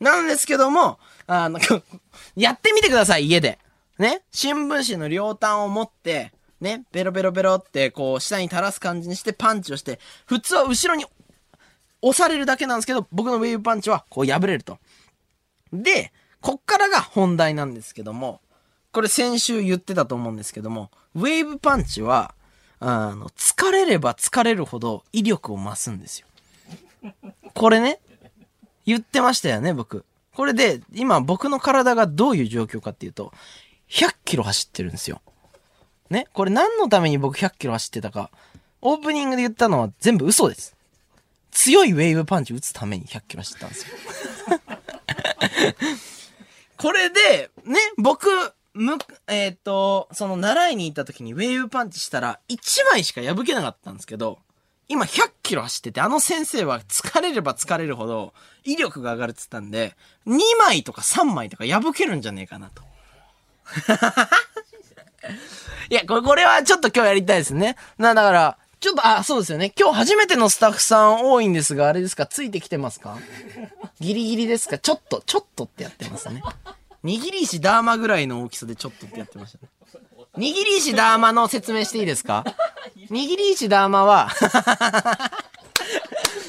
[0.00, 1.58] なんですけども、あの、
[2.36, 3.58] やってみてください、家で。
[3.98, 4.22] ね。
[4.32, 11.04] 新聞紙の両端を持って、ね、ベロベロベロってこう下に垂らす感じにしてパンチをして、普通は後ろに
[12.02, 14.78] 押されるだけなんですけど、僕のウェーブパンチはこう破れると。
[15.72, 18.40] で、こっからが本題なんですけども、
[18.92, 22.34] これ先週言ってたと思うんですけども、ウェーブパンチは、
[22.80, 26.28] あの、疲れれば疲れるほど威力を増すんですよ。
[27.54, 28.00] これね、
[28.86, 30.04] 言ってましたよね、僕。
[30.34, 33.32] これで、今僕の体がどういう状況かっていうと、
[33.90, 35.20] 100キロ走ってるんですよ。
[36.10, 38.30] ね、これ何のために僕100キロ走ってたか、
[38.82, 40.76] オープニングで言ったのは全部嘘です。
[41.50, 43.96] 強いウェーブパンチ打つために100キロ走ったんですよ。
[46.76, 48.28] これで、ね、僕、
[48.74, 54.40] む、えっ、と、その習いに行った時にウェーブパンチしたら1枚しか破けなかったんですけど、
[54.94, 58.32] 今100キロ走ってて、あの先生は疲れれば疲れるほど
[58.64, 59.94] 威力が上がるって言ったんで、
[60.26, 62.82] 2枚とか3枚とか破けるんじゃねえかなと。
[65.90, 67.76] いや、これ、これはちょっと今日やりたいですね。
[67.98, 69.72] な、だから、ちょっと、あ、そうですよね。
[69.78, 72.26] 今日初めてのスタッフさん多いんですが、あれですか？
[72.26, 73.16] ついてきてますか？
[74.00, 74.78] ギリギリですか？
[74.78, 76.42] ちょっと、ちょっとってやってますね。
[77.04, 79.68] 握り石ダーマぐらいの大きさでちょっとってやってましたね。
[80.36, 82.44] 握り石ダーマの説明していいですか？
[83.10, 84.30] 握り石ダーマは、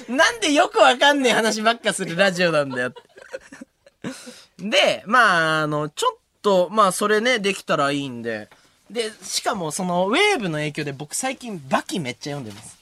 [0.08, 2.94] なんでよくわかんねえ話ばっかするラジオなんだよ。
[4.60, 8.50] で、まあ、あの、ちょっと、まあ、それね、できたらいいんで。
[8.90, 12.78] で、しかも、その、ウェーブの影響で僕最近バキめっちゃ読んでます。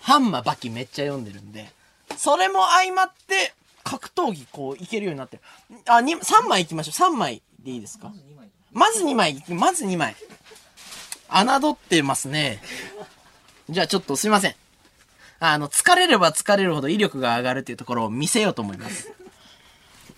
[0.00, 1.70] ハンマーバキめっちゃ読んでるんで。
[2.16, 5.42] それも相まって、格闘技こう、いけるようになってる。
[5.86, 7.10] あ、に、3枚いきましょう。
[7.10, 8.12] 3枚でいいですか？
[8.72, 9.42] まず2枚。
[9.48, 10.16] まず2枚。
[11.42, 12.60] 侮ってますね。
[13.68, 14.54] じゃあちょっとすいません。
[15.40, 19.12] あの、疲れれば疲れるほど威力が上がるっていうところを見せようと思います。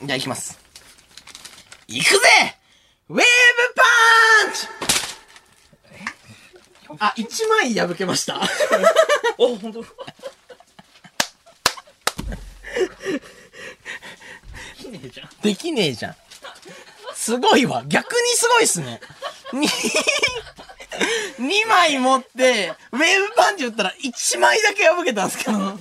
[0.02, 0.58] じゃあ行きます。
[1.88, 2.18] 行くぜ
[3.08, 3.24] ウェーブ
[3.74, 4.66] パンチ
[6.98, 8.40] あ、1枚破けました。
[9.38, 9.84] お、本当。
[15.42, 16.16] できねえじゃん。
[17.14, 17.84] すごいわ。
[17.86, 19.00] 逆にすごいっすね。
[21.38, 25.78] 2枚持って、ウェーブパンチ打ったら1枚だけ破けたんですけど。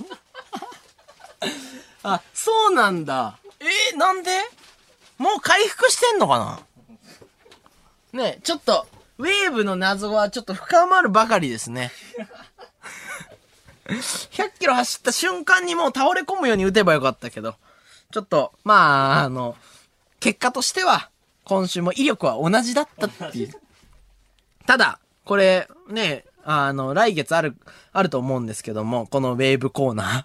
[2.02, 3.38] あ、そうなんだ。
[3.60, 4.30] えーなんで？
[5.18, 6.60] もう回復してんのか
[8.12, 8.20] な？
[8.20, 8.86] ねちょっと、
[9.18, 11.90] ウェーブの謎はちょっと深まるばかりですね。
[13.88, 17.54] 100キロ走った瞬間にもう倒れ込むように打てばよかったけど。
[18.12, 19.56] ちょっと、まあ、あの、
[20.20, 21.10] 結果としては、
[21.44, 23.52] 今週も威力は同じだったっていう。
[24.66, 27.56] ただ、これ、ね、あの、来月ある、
[27.92, 30.24] あると思うんですけども、このウェーブコーナー。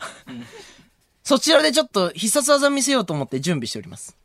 [1.23, 4.15] そちらでちょっと必殺技見せようと思って準備しております。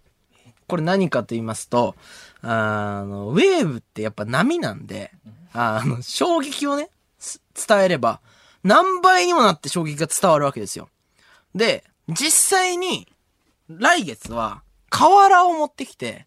[0.67, 1.97] これ何かと言いますと、
[2.43, 5.13] あの、ウェーブってやっぱ波なんで、
[5.55, 8.21] あの、衝撃をね、す伝えれば、
[8.63, 10.91] 何倍にもなって衝撃が伝わるわけですよ。
[11.55, 13.09] で、実際に、
[13.69, 16.27] 来月は、瓦を持ってきて、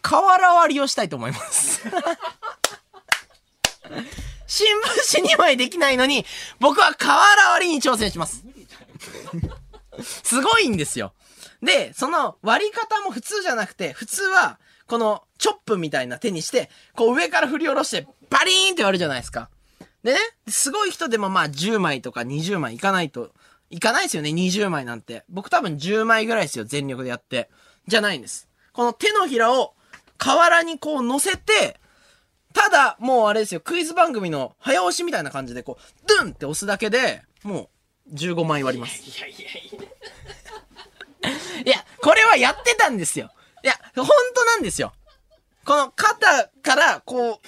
[0.00, 1.82] 瓦割りをしたいと思います。
[4.46, 6.24] 新聞紙2枚できないのに、
[6.58, 8.44] 僕は瓦割りに挑戦します。
[10.02, 11.12] すごいんですよ。
[11.62, 19.50] で、その割り方も普通じゃなくて、普通は、このチョップみたいな手にして、こう上から振り下ろして、バリーンって割るじゃないですか。
[20.02, 20.18] でね、
[20.48, 23.30] すごい人でもまあ10枚とか20枚いかないと、
[23.68, 25.24] いかないですよね、20枚なんて。
[25.28, 27.50] 僕多分10枚ぐらいですよ、全力でやって。
[27.86, 28.48] じゃないんです。
[28.72, 29.74] この手のひらを
[30.18, 31.79] 瓦にこう乗せて、
[32.52, 37.70] ただ、もうあれですよ、クイズ番組の早押しみたいな感じで、こう、ドゥンって押すだけで、も
[38.10, 39.02] う、15枚割ります。
[39.02, 41.30] いやいやいや。
[41.64, 43.30] いや、これはやってたんですよ。
[43.62, 44.92] いや、本当なんですよ。
[45.64, 47.38] この肩から、こう、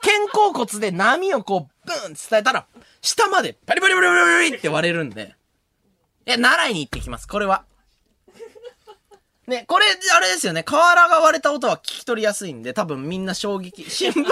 [0.00, 2.66] 肩甲骨で波をこう、ブーンって伝えたら、
[3.02, 5.34] 下まで、パリパリパリパリパリって割れるんで。
[6.26, 7.64] いや、習いに行ってきます、これは。
[9.46, 10.62] ね、これ、あれですよね。
[10.62, 13.84] 瓦が割れた音は聞き取りやすいんで、多分みんな衝撃。
[13.90, 14.24] 新聞、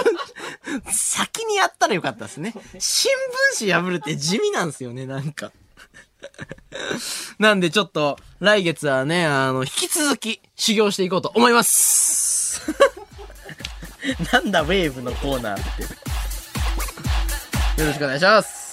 [0.91, 2.53] 先にやったらよかったですね。
[2.79, 3.11] 新
[3.55, 5.51] 聞紙破るって地味なんですよね、なんか。
[7.37, 12.61] なんでちょっと、来月はね、あの、引き続き修行していこうと思います。
[14.31, 15.83] なんだ、ウェーブのコーナーって。
[17.81, 18.68] よろしくお願いします。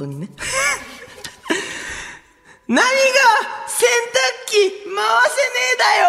[0.00, 0.28] 当にね。
[2.68, 2.84] 何が
[3.66, 3.92] 洗濯
[4.46, 6.06] 機回せねえだよ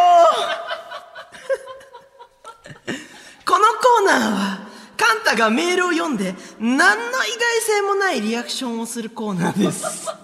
[3.46, 4.60] このコーナーは、
[4.96, 10.08] カンタがメールを読んで、何の意外性もないリアクションをするコーナーです。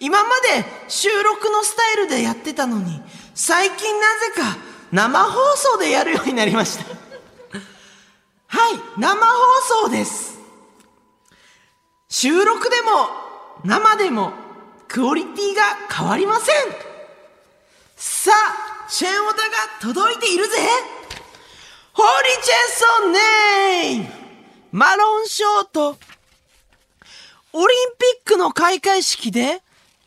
[0.00, 3.02] 今まで収録のスタイルでやってたのに、
[3.34, 4.56] 最近なぜか
[4.92, 6.84] 生放送でやるようになりました。
[8.46, 9.32] はい、生放
[9.84, 10.27] 送です。
[12.20, 13.10] 収録でも
[13.64, 14.32] 生でも
[14.88, 16.54] クオリティが変わりません。
[17.94, 19.42] さあチェンオタが
[19.80, 20.58] 届いているぜ。
[21.92, 24.08] ホーリーチェンソンネーム。
[24.72, 25.96] マロンショート。
[27.52, 29.62] オリンピックの開会式で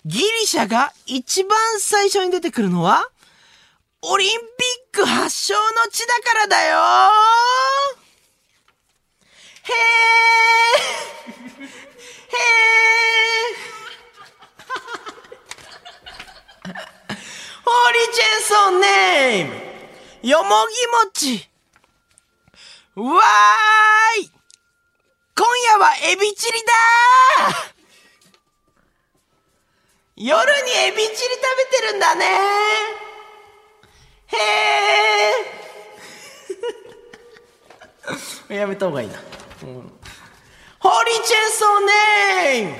[0.05, 3.09] ギリシャが一番最初に出てくるのは
[4.01, 4.39] オリンピッ
[4.91, 6.77] ク発祥の地だからだよ。
[9.63, 11.87] へー。
[11.87, 11.90] へ
[12.31, 12.37] へ
[16.67, 16.75] ー
[17.63, 19.55] ホーリーチェンソンネーム
[20.27, 20.75] よもぎ
[21.31, 21.49] 餅
[22.95, 24.31] わーい。
[25.35, 26.65] 今夜はエビチリだ。
[30.17, 31.21] 夜にエビチリ食
[31.57, 32.25] べてるんだね。
[34.27, 34.35] へ
[38.49, 39.19] え やめた方がいいな、
[39.63, 40.00] うん。
[40.81, 42.71] ホーリーチェンソーネー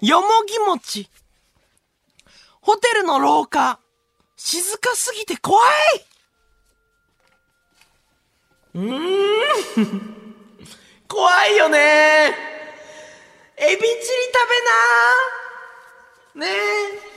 [0.00, 0.08] ム。
[0.08, 1.10] よもぎ餅
[2.62, 3.78] ホテルの廊下。
[4.34, 5.66] 静かすぎて怖い。
[8.76, 8.84] うー
[9.82, 10.16] ん。
[11.06, 12.34] 怖いよね。
[13.58, 13.96] エビチリ
[16.32, 16.46] 食べな。
[16.46, 16.52] ね。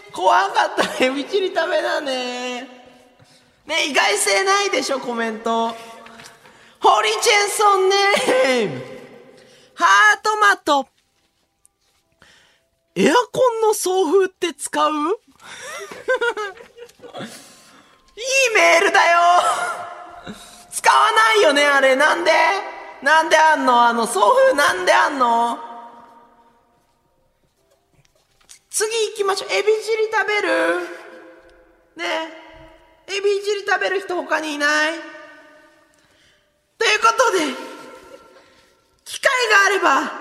[0.10, 1.06] え怖かった。
[1.06, 2.64] エビチリ食べなね。
[2.64, 5.70] ねえ意外性ないでしょコメント。
[5.70, 8.95] ホーリーチェンソンネーム。
[9.76, 10.88] ハートマト。
[12.96, 14.92] エアコンの送風って使う？
[14.92, 14.94] い
[18.22, 19.20] いメールだよ
[20.72, 21.98] 使わないよね、あれ。
[21.98, 22.32] なんで？
[23.04, 23.86] なんであんの？
[23.86, 25.60] あの、送風なんであんの？
[28.70, 29.52] 次行きましょう。
[29.52, 30.80] エビチリ食べる？
[31.98, 32.06] ね
[33.08, 33.14] え。
[33.18, 34.94] エビチリ食べる人他にいない？
[36.78, 37.75] ということで、
[39.06, 40.12] 機会があれば、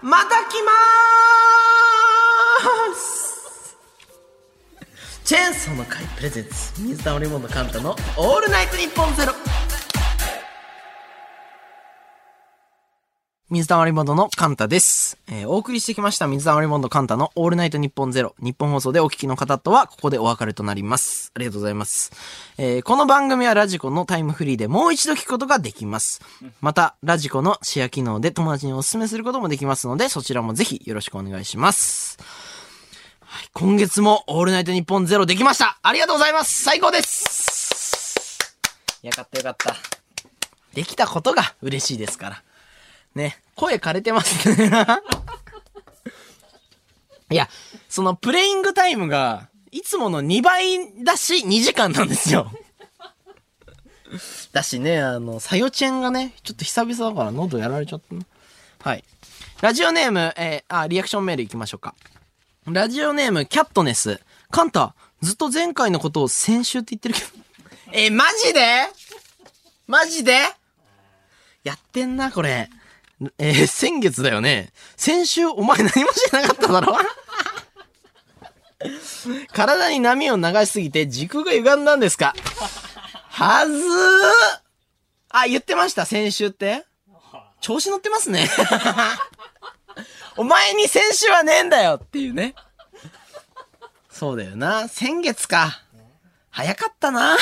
[0.00, 3.76] また来まーす
[5.22, 9.34] チェーンソーの会プレゼンツ、水溜りボンドカンタのオールナイトニッポンゼロ。
[13.52, 15.18] 水溜りボンドのカンタです。
[15.30, 18.34] えーお送りしてきました水溜りボンドカンタのオールナイトニッポンゼロ。
[18.38, 21.32] 日本放送でお聞きの方とはここでお別れとなります。
[21.34, 22.12] ありがとうございます。
[22.56, 26.22] えーこの番組はラジコのタイムフリーでもう一度聞くことができます。
[26.62, 32.16] また、ラジコのシェア機能で友達にお勧めすることもできますので、そちらもぜひよろしくお願いします。
[33.20, 38.38] はい、今月もオールナイトニッポンゼロできましたありがとうございます最高です
[39.02, 39.76] よかったよかった。
[40.72, 42.42] できたことが嬉しいですから。
[43.14, 44.70] ね、声枯れてますね。
[47.30, 47.48] いや、
[47.88, 52.50] そのプレイングタイムが、いつもの2倍だし、2時間なんですよ。
[54.52, 58.22] だしね、あの、さよちェンがね、ちょっと久々だから喉やられちゃったな。
[58.82, 59.04] はい。
[59.62, 61.94] ラジオネーム、えーあ、リアクションメール行きましょうか。
[62.66, 64.20] ラジオネーム、キャットネス。
[64.50, 67.26] カンタ、ずっと前回のことを先週って言ってるけど。
[67.92, 68.88] えーマジで？
[69.86, 70.38] マジで？
[71.64, 72.68] やってんな、これ。
[73.38, 74.72] えー先月だよね。
[74.96, 76.98] 先週、お前何もしてなかっただろ？
[79.52, 82.34] 体に波を流しすぎて時空が歪んだんですか？
[83.28, 83.78] はずー
[85.30, 86.84] あ、言ってました、先週って。
[87.60, 88.48] 調子乗ってますね。
[90.36, 92.54] お前に先週はねえんだよっていうね。
[94.10, 94.88] そうだよな。
[94.88, 95.82] 先月か。
[96.50, 97.36] 早かったな。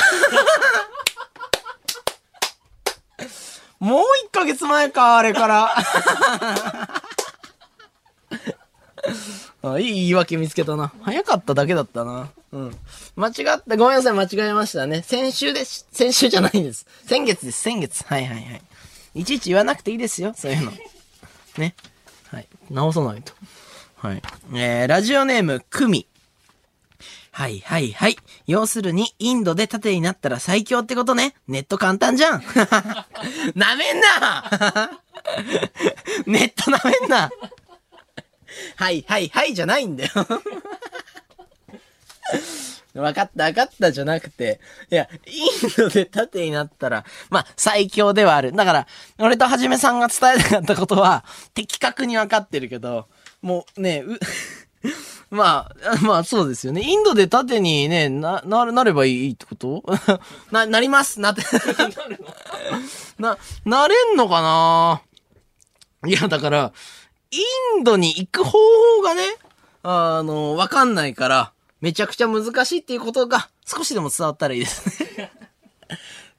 [3.81, 5.75] もう一ヶ月前か、あれから。
[9.63, 10.93] あいい言い訳見つけたな。
[11.01, 12.29] 早かっただけだったな。
[12.51, 12.77] うん。
[13.15, 13.33] 間違っ
[13.67, 13.77] た。
[13.77, 15.01] ごめんなさい、間違えましたね。
[15.01, 15.87] 先週です。
[15.91, 16.85] 先週じゃないです。
[17.07, 18.05] 先月です、先月。
[18.05, 18.61] はいはいはい。
[19.15, 20.71] いちいち言わなくていいですよ、そういうの。
[21.57, 21.73] ね。
[22.27, 22.47] はい。
[22.69, 23.33] 直さないと。
[23.95, 24.21] はい。
[24.53, 26.05] えー、ラジオネーム、クミ。
[27.31, 28.17] はいはいはい。
[28.45, 31.33] 要するに、インドで盾になったら最強ってことね。
[31.47, 32.43] ネット簡単じゃん。
[33.55, 34.99] なめんな
[36.27, 37.31] ネットなめんな
[38.75, 40.11] はいはいはいじゃないんだよ。
[42.93, 44.59] わかったわかったじゃなくて、
[44.91, 48.51] いや、インドで盾になったら、まあ、最強ではある。
[48.51, 51.23] だから、俺とはじめさんが伝えなかったことは、
[51.53, 53.07] 的確にわかってるけど、
[53.41, 54.19] もうね、う、
[55.31, 56.81] まあ、 まあそうですよね。
[56.81, 59.83] インドで盾にね、な、な、なればいいってこと？
[60.51, 61.21] な、なります。
[61.21, 61.41] なって。
[63.17, 65.01] な、なれんのかな？
[66.05, 66.73] いや、だから、
[67.31, 67.39] イ
[67.79, 68.51] ンドに行く方
[68.97, 69.23] 法がね、
[69.83, 75.31] あの、わかんないから、めちゃくちゃ難しいっていうことが少しでも伝わったらいいですね。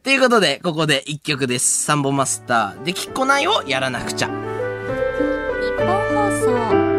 [0.04, 1.84] ということで、ここで一曲です。
[1.84, 4.26] サンボマスター、できっこないをやらなくちゃ。
[4.26, 4.32] 日
[5.78, 6.91] 本放送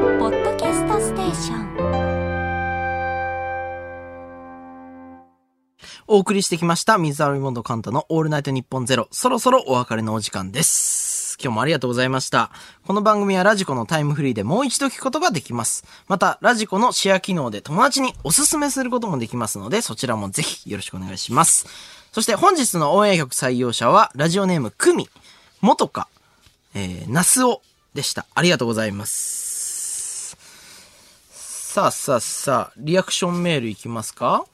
[6.13, 9.07] お送りしてきました、水溜りボンドカンタのオールナイトニッポンゼロ。
[9.09, 11.39] そろそろお別れのお時間です。
[11.41, 12.51] 今日もありがとうございました。
[12.85, 15.83] この番組はラジコのタイムフリーでもう一度聞くことができます。
[16.07, 21.65] また、ラジコのシェア機能で友達におすすめすることもできますので、そちらもぜひよろしくお願いします。
[22.11, 25.09] そして本日のオンエア曲採用者は、ラジオネームクミ、
[25.61, 26.09] 元か、
[26.75, 27.63] えー、ナスオ
[27.95, 28.27] でした。
[28.35, 30.37] ありがとうございます。
[31.31, 34.45] さあさあさあ、リアクションメールいきますか？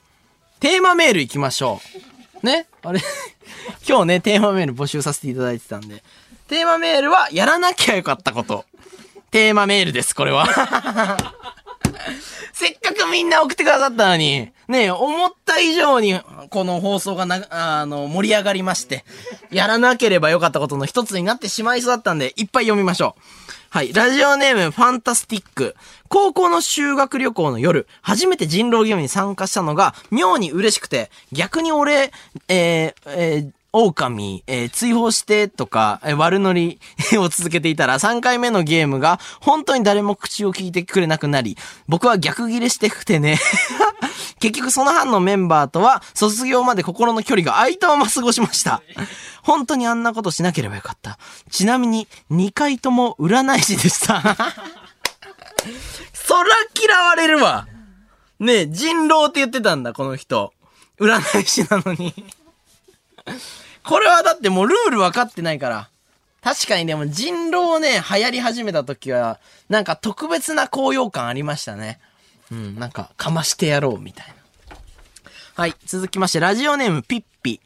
[0.60, 1.82] テーマメール行きましょ
[2.44, 2.46] う。
[2.46, 2.68] ね？
[2.84, 3.00] あれ？
[3.88, 6.04] 今日ね、テーマメール募集させていただいてたんで。
[6.48, 8.66] テーマメールは、やらなきゃよかったこと。
[9.32, 10.48] テーマメールです、これは。
[12.54, 19.06] せっかくみんな送ってくださったのに、ね、思った以上に、この放送がな、あの、盛り上がりまして、
[19.52, 23.22] やらなければよかったことの一つになってしまいそうだったんで、いっぱい読みましょう。
[23.72, 23.94] はい。
[23.94, 25.76] ラジオネーム、ファンタスティック。
[26.08, 32.12] 高校の修学旅行の夜、初めて人狼ゲームに参加したのが、妙に嬉しくて、逆に俺、
[32.48, 36.80] えー、えー、狼、えー追放してとか、えー悪ノリ
[37.18, 41.58] を続けていたら、3回目のゲームが、本当に誰も口を聞いてくれなくなり、
[41.88, 43.40] 僕は逆ギレしてくてね。
[44.40, 48.82] 結局その班のメンバーとは、卒業まで心の距離が空いたまま過ごしました。
[49.44, 51.20] 本当にあんなことしなければよかった。
[51.52, 54.22] ちなみに、2回とも占い師でした。
[56.14, 56.50] そら
[56.82, 57.68] 嫌われるわ。
[58.40, 60.54] ねえ、人狼って言ってたんだ、この人。
[61.00, 62.14] 占い師なのに。
[63.84, 65.90] これはだってもうルール分かってないから。
[66.42, 72.00] 確かにでも人狼ね、流行り始めた時は、なんか特別な高揚感ありましたね。
[72.52, 74.34] うん、なんか、かましてやろう、みたいな。
[75.56, 77.60] はい、続きまして、ラジオネームピッピ。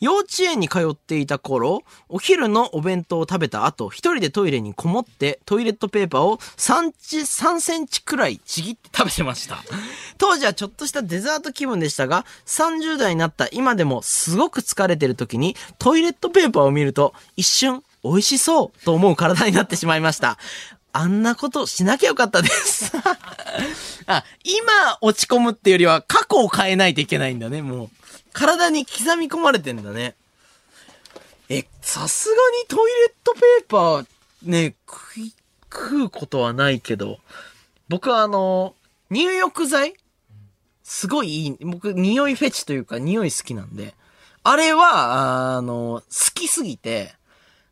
[0.00, 9.62] 幼稚園に通っていた頃、お昼のお弁当を食べた後、一人でトイレにこもって、トイレットペーパーを3チ、3センチくらいちぎって食べてました。
[10.18, 20.38] 当時はちょっとしたデザート気分でしたが、30代になった今でもすごく疲れてる時に、トイレットペーパーを見ると、一瞬、美味しそうと思う体になってしまいました。
[20.92, 22.92] あんなことしなきゃよかったです。
[24.06, 27.90] あ、今落ち込むっていうよりは過去を変えないといけないんだね、もう。
[28.32, 30.14] 体に刻み込まれてんだね。
[31.48, 34.06] え、さすがにトイレットペーパー
[34.42, 35.34] ね、食い、
[35.72, 37.18] 食うことはないけど、
[37.88, 38.74] 僕はあの、
[39.10, 39.94] 入浴剤？
[40.84, 43.94] すごいいい、僕、匂いフェチというか、匂い好きなんで、
[44.42, 47.14] あれは、あの、好きすぎて、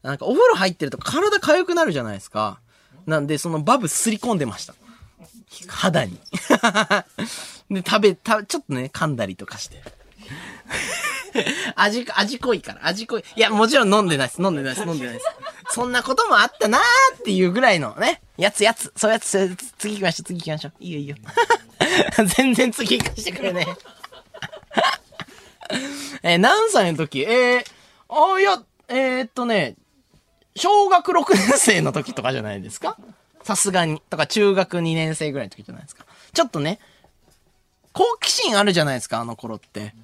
[0.02, 2.60] なんかお風呂入ってると体痒くなるじゃないですか。
[3.06, 4.74] なんで、そのバブすり込んでました。
[5.68, 6.18] 肌に。
[7.70, 9.82] で、食べ、た、ちょっとね、噛んだりとかして。
[11.76, 13.24] 味、味濃いから、味濃い。
[13.36, 14.42] いや、もちろん飲んでないです。
[14.42, 14.86] 飲んでないです。
[14.86, 15.26] 飲んでないです。
[15.70, 16.82] そんなこともあったなー
[17.18, 18.92] っていうぐらいのね、やつやつ。
[18.96, 20.72] そうやつ、そうやつ次行きましょう、次行きましょう。
[20.80, 21.16] いいよいいよ。
[22.36, 23.66] 全然次行かしてくれね
[26.22, 26.28] え。
[26.36, 27.22] ー何歳の時？
[27.22, 29.74] えー、あ、いや、えー、っとね、
[30.54, 32.96] 小学6年生の時とかじゃないですか？
[33.42, 34.00] さすがに。
[34.10, 36.04] とか中学2年生ぐらいの時じゃないですか？
[36.32, 36.78] ちょっとね、
[37.92, 39.94] 好奇心あるじゃないですか、あの頃って。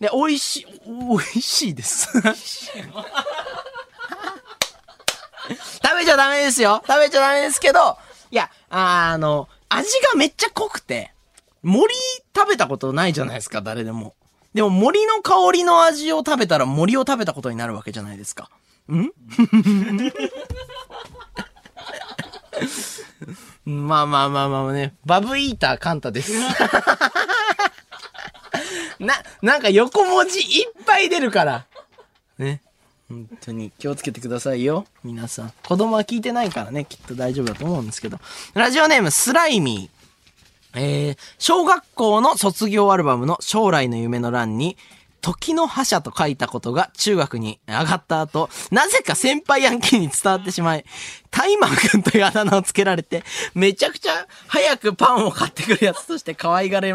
[0.00, 2.08] で、美味しい、美味しいです。
[5.82, 6.82] 食べちゃダメですよ。
[6.86, 7.98] 食べちゃダメですけど、
[8.30, 11.12] いや、あの、味がめっちゃ濃くて、
[11.62, 11.94] 森
[12.34, 14.14] 食べたことないじゃないですか、誰でも。
[14.54, 18.50] でも森の香りの味を食べたら森を食べたことになるわけじゃないですか。
[18.88, 19.12] ん？
[23.86, 24.94] まあまあまあまあね。
[25.04, 26.32] バブイーターカンタです。
[29.00, 31.66] な、なんか横文字いっぱい出るから。
[32.38, 32.60] ね。
[33.08, 34.86] 本当に気をつけてくださいよ。
[35.02, 35.52] 皆さん。
[35.66, 38.18] 子供は聞いてないからね、きっと大丈夫だと思うんですけど。
[38.54, 40.00] ラジオネーム、スライミー。
[40.78, 44.76] えー、小学校の卒業アルバムの将来の夢の欄に、
[45.20, 50.84] 時の覇者と書いたことが中学に上がった後、なぜか先輩ヤンキーに伝わってしまい、
[51.30, 53.22] タイマー君というあだ名をつけられて、
[53.54, 56.94] めちゃくちゃ早くパンを買ってくるやつとして可愛がれ、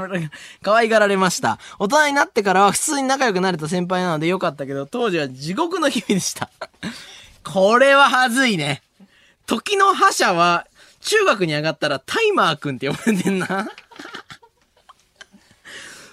[0.62, 1.60] 可愛がられました。
[1.80, 6.50] 大人になってからは普通に仲良くなれた先輩なのでよかったけど、当時は地獄の日々でした。
[7.44, 8.82] これははずいね。
[9.46, 10.66] 時の覇者は、
[11.02, 13.70] 中学に上がったらタイマー君って呼ばれてんな。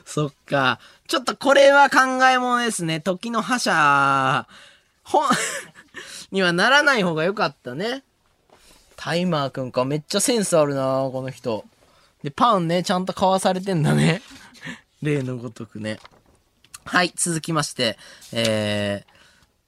[0.05, 0.79] そっか。
[1.13, 2.99] ちょっとこれは考えものですね。
[2.99, 4.49] 時の覇者、
[5.03, 5.21] ほ、
[6.33, 8.03] にはならない方が良かったね。
[8.97, 9.85] タイマーくんか。
[9.85, 11.67] めっちゃセンスあるなこの人。
[12.23, 14.23] で、パンね、ちゃんと買わされてんだね。
[15.03, 15.99] 例のごとくね。
[16.87, 17.99] はい、続きまして、
[18.33, 19.05] え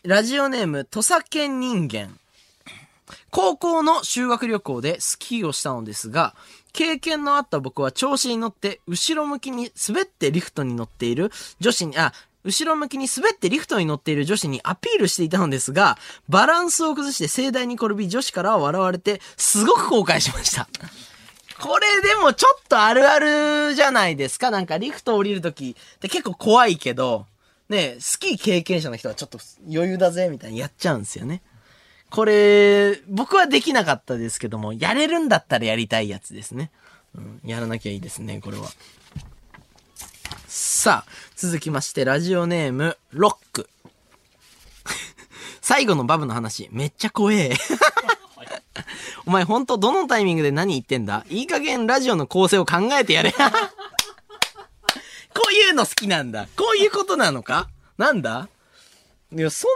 [0.03, 2.19] ー、ラジオネーム、土佐犬人間。
[3.29, 6.35] 高校の修学旅行でスキーをしたのですが、
[6.75, 12.13] 経験のあった僕は調子に乗って、後ろ向きに滑ってリフトに乗っている女子に、あ、
[12.43, 15.97] 後ろ向きに滑ってリフトに乗っている女子にアピールしていたのですが、
[16.29, 20.69] バランスを崩して盛大に転び女子からは笑われて、すごく後悔しました。
[21.61, 24.51] これでもちょっとあるあるじゃないですか。
[24.51, 27.27] なんかリフト降りるときって結構怖いけど、
[27.69, 29.39] ね、スキー経験者の人はちょっと
[29.73, 31.41] 余裕だぜ、みたいにやっちゃうんですよね。
[32.15, 36.71] これ、僕はできなかったですけども、やれるんだったらやりたいやつですね。
[37.17, 38.69] うん、やらなきゃいいですね、これは。
[40.47, 43.69] さあ、続きまして、ラジオネーム、ロック。
[45.61, 47.51] 最後のバブの話、めっちゃ怖え。
[49.27, 51.25] お前ほんとどのタイミングで何言ってんだ？
[51.29, 53.33] いい加減ラジオの構成を考えてやれ。
[53.35, 53.39] こ
[55.51, 56.47] ういうの好きなんだ。
[56.57, 57.69] こういうことなのか？
[57.99, 58.49] なんだ？
[59.33, 59.67] いや、そ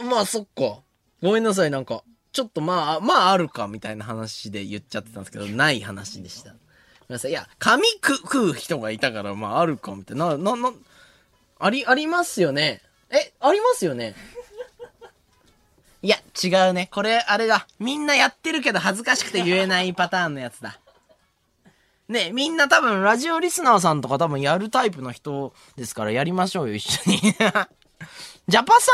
[0.08, 0.80] な、まあそっか。
[1.24, 6.50] ごめんなさい、なんか、ちょっとまあ、まああるか、みたいな話で言っちゃってたんですけど、ない話でした。
[6.50, 7.30] ごめんなさい。
[7.30, 10.36] いや、紙食食う人がいたから、まああるか、みたいな。
[10.36, 10.72] な、な、な、
[11.60, 12.82] あり、ありますよね。
[13.10, 14.14] え、ありますよね。
[16.02, 16.90] いや、違うね。
[16.92, 17.66] これ、あれだ。
[17.78, 20.78] みんなやってるけど恥ずかしくて言えないパターンのやつだ。
[22.06, 27.18] ねみんな多分、ラジオリスナーさんとか多分やるタイプの人ですからやりましょうよ、一緒に。
[28.46, 28.92] ジャパさ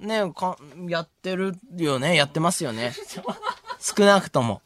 [0.00, 0.56] んはね、ねか、
[0.88, 2.16] やってるよね。
[2.16, 2.94] やってますよね。
[3.78, 4.62] 少なくとも。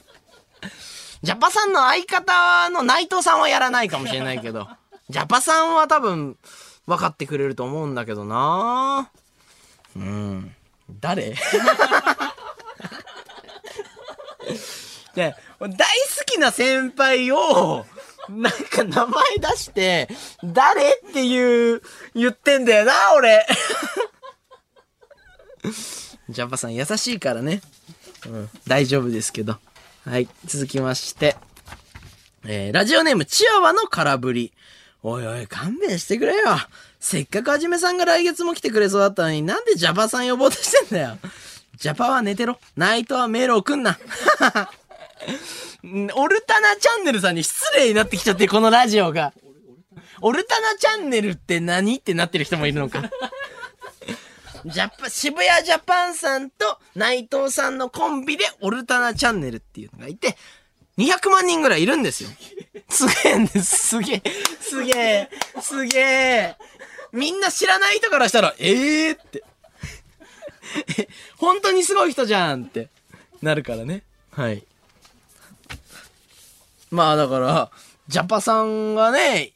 [1.22, 4.66] ジャパさんの相方の内藤さんはやらないかもしれないけど、
[5.10, 6.38] ジャパさんは多分、
[6.86, 9.10] 分かってくれると思うんだけどな
[9.94, 10.56] うん。
[10.88, 11.34] 誰？
[15.14, 15.76] で、大好
[16.24, 17.84] きな先輩を、
[18.30, 20.08] なんか名前出して、
[20.44, 21.82] 誰っていう、
[22.14, 23.46] 言ってんだよな、俺。
[26.28, 27.60] ジャパさん優しいからね。
[28.26, 29.58] うん、大丈夫ですけど。
[30.04, 31.36] はい、続きまして。
[32.46, 34.52] えー、ラジオネーム、チワワの空振り。
[35.02, 36.42] おいおい、勘弁してくれよ。
[36.98, 41.18] せっかくはじめさんが来月も来てくれそうだったのに、なんでジャパさん呼ぼうとしてんだよ。
[41.76, 42.58] ジャパは寝てろ。
[42.76, 43.98] ナイトはメール送んな。
[46.14, 49.32] オルタナチャンネルさんに失礼になってきちゃって、このラジオが。
[50.22, 53.10] オルタナチャンネルって何ってなってる人もいるのか。
[54.66, 60.36] ジャパ、渋谷ジャパンさんと内藤さんのコンビでオルタナチャンネルっていうのがいて、
[60.98, 62.30] 200万人ぐらいいるんですよ。
[62.90, 63.88] すげえんです。
[63.88, 64.22] すげえ。
[64.60, 65.30] すげえ。
[65.62, 66.56] すげえ。
[67.12, 69.44] みんな知らない人からしたら、ええー、って。
[70.98, 72.90] え本当にすごい人じゃんって
[73.42, 74.02] なるからね。
[74.30, 74.64] はい。
[76.90, 77.70] まあだから、
[78.08, 79.52] ジャパさんがね、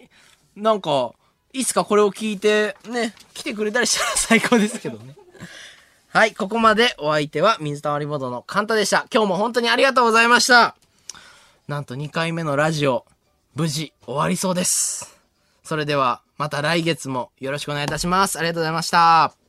[0.56, 1.12] なんか、
[1.52, 5.16] いつかこれを聞いてね、来てくれたりしたら最高ですけどね。
[6.10, 9.06] はい、ここまでお相手は水溜りボードのカンタでした。
[9.12, 10.76] 今日も本当にありがとうございました。
[11.66, 13.04] なんと2回目のラジオ、
[13.54, 15.16] 無事終わりそうです。
[15.64, 18.38] それでは、また来月もよろしくお願いいたします。
[18.38, 19.43] ありがとうございました。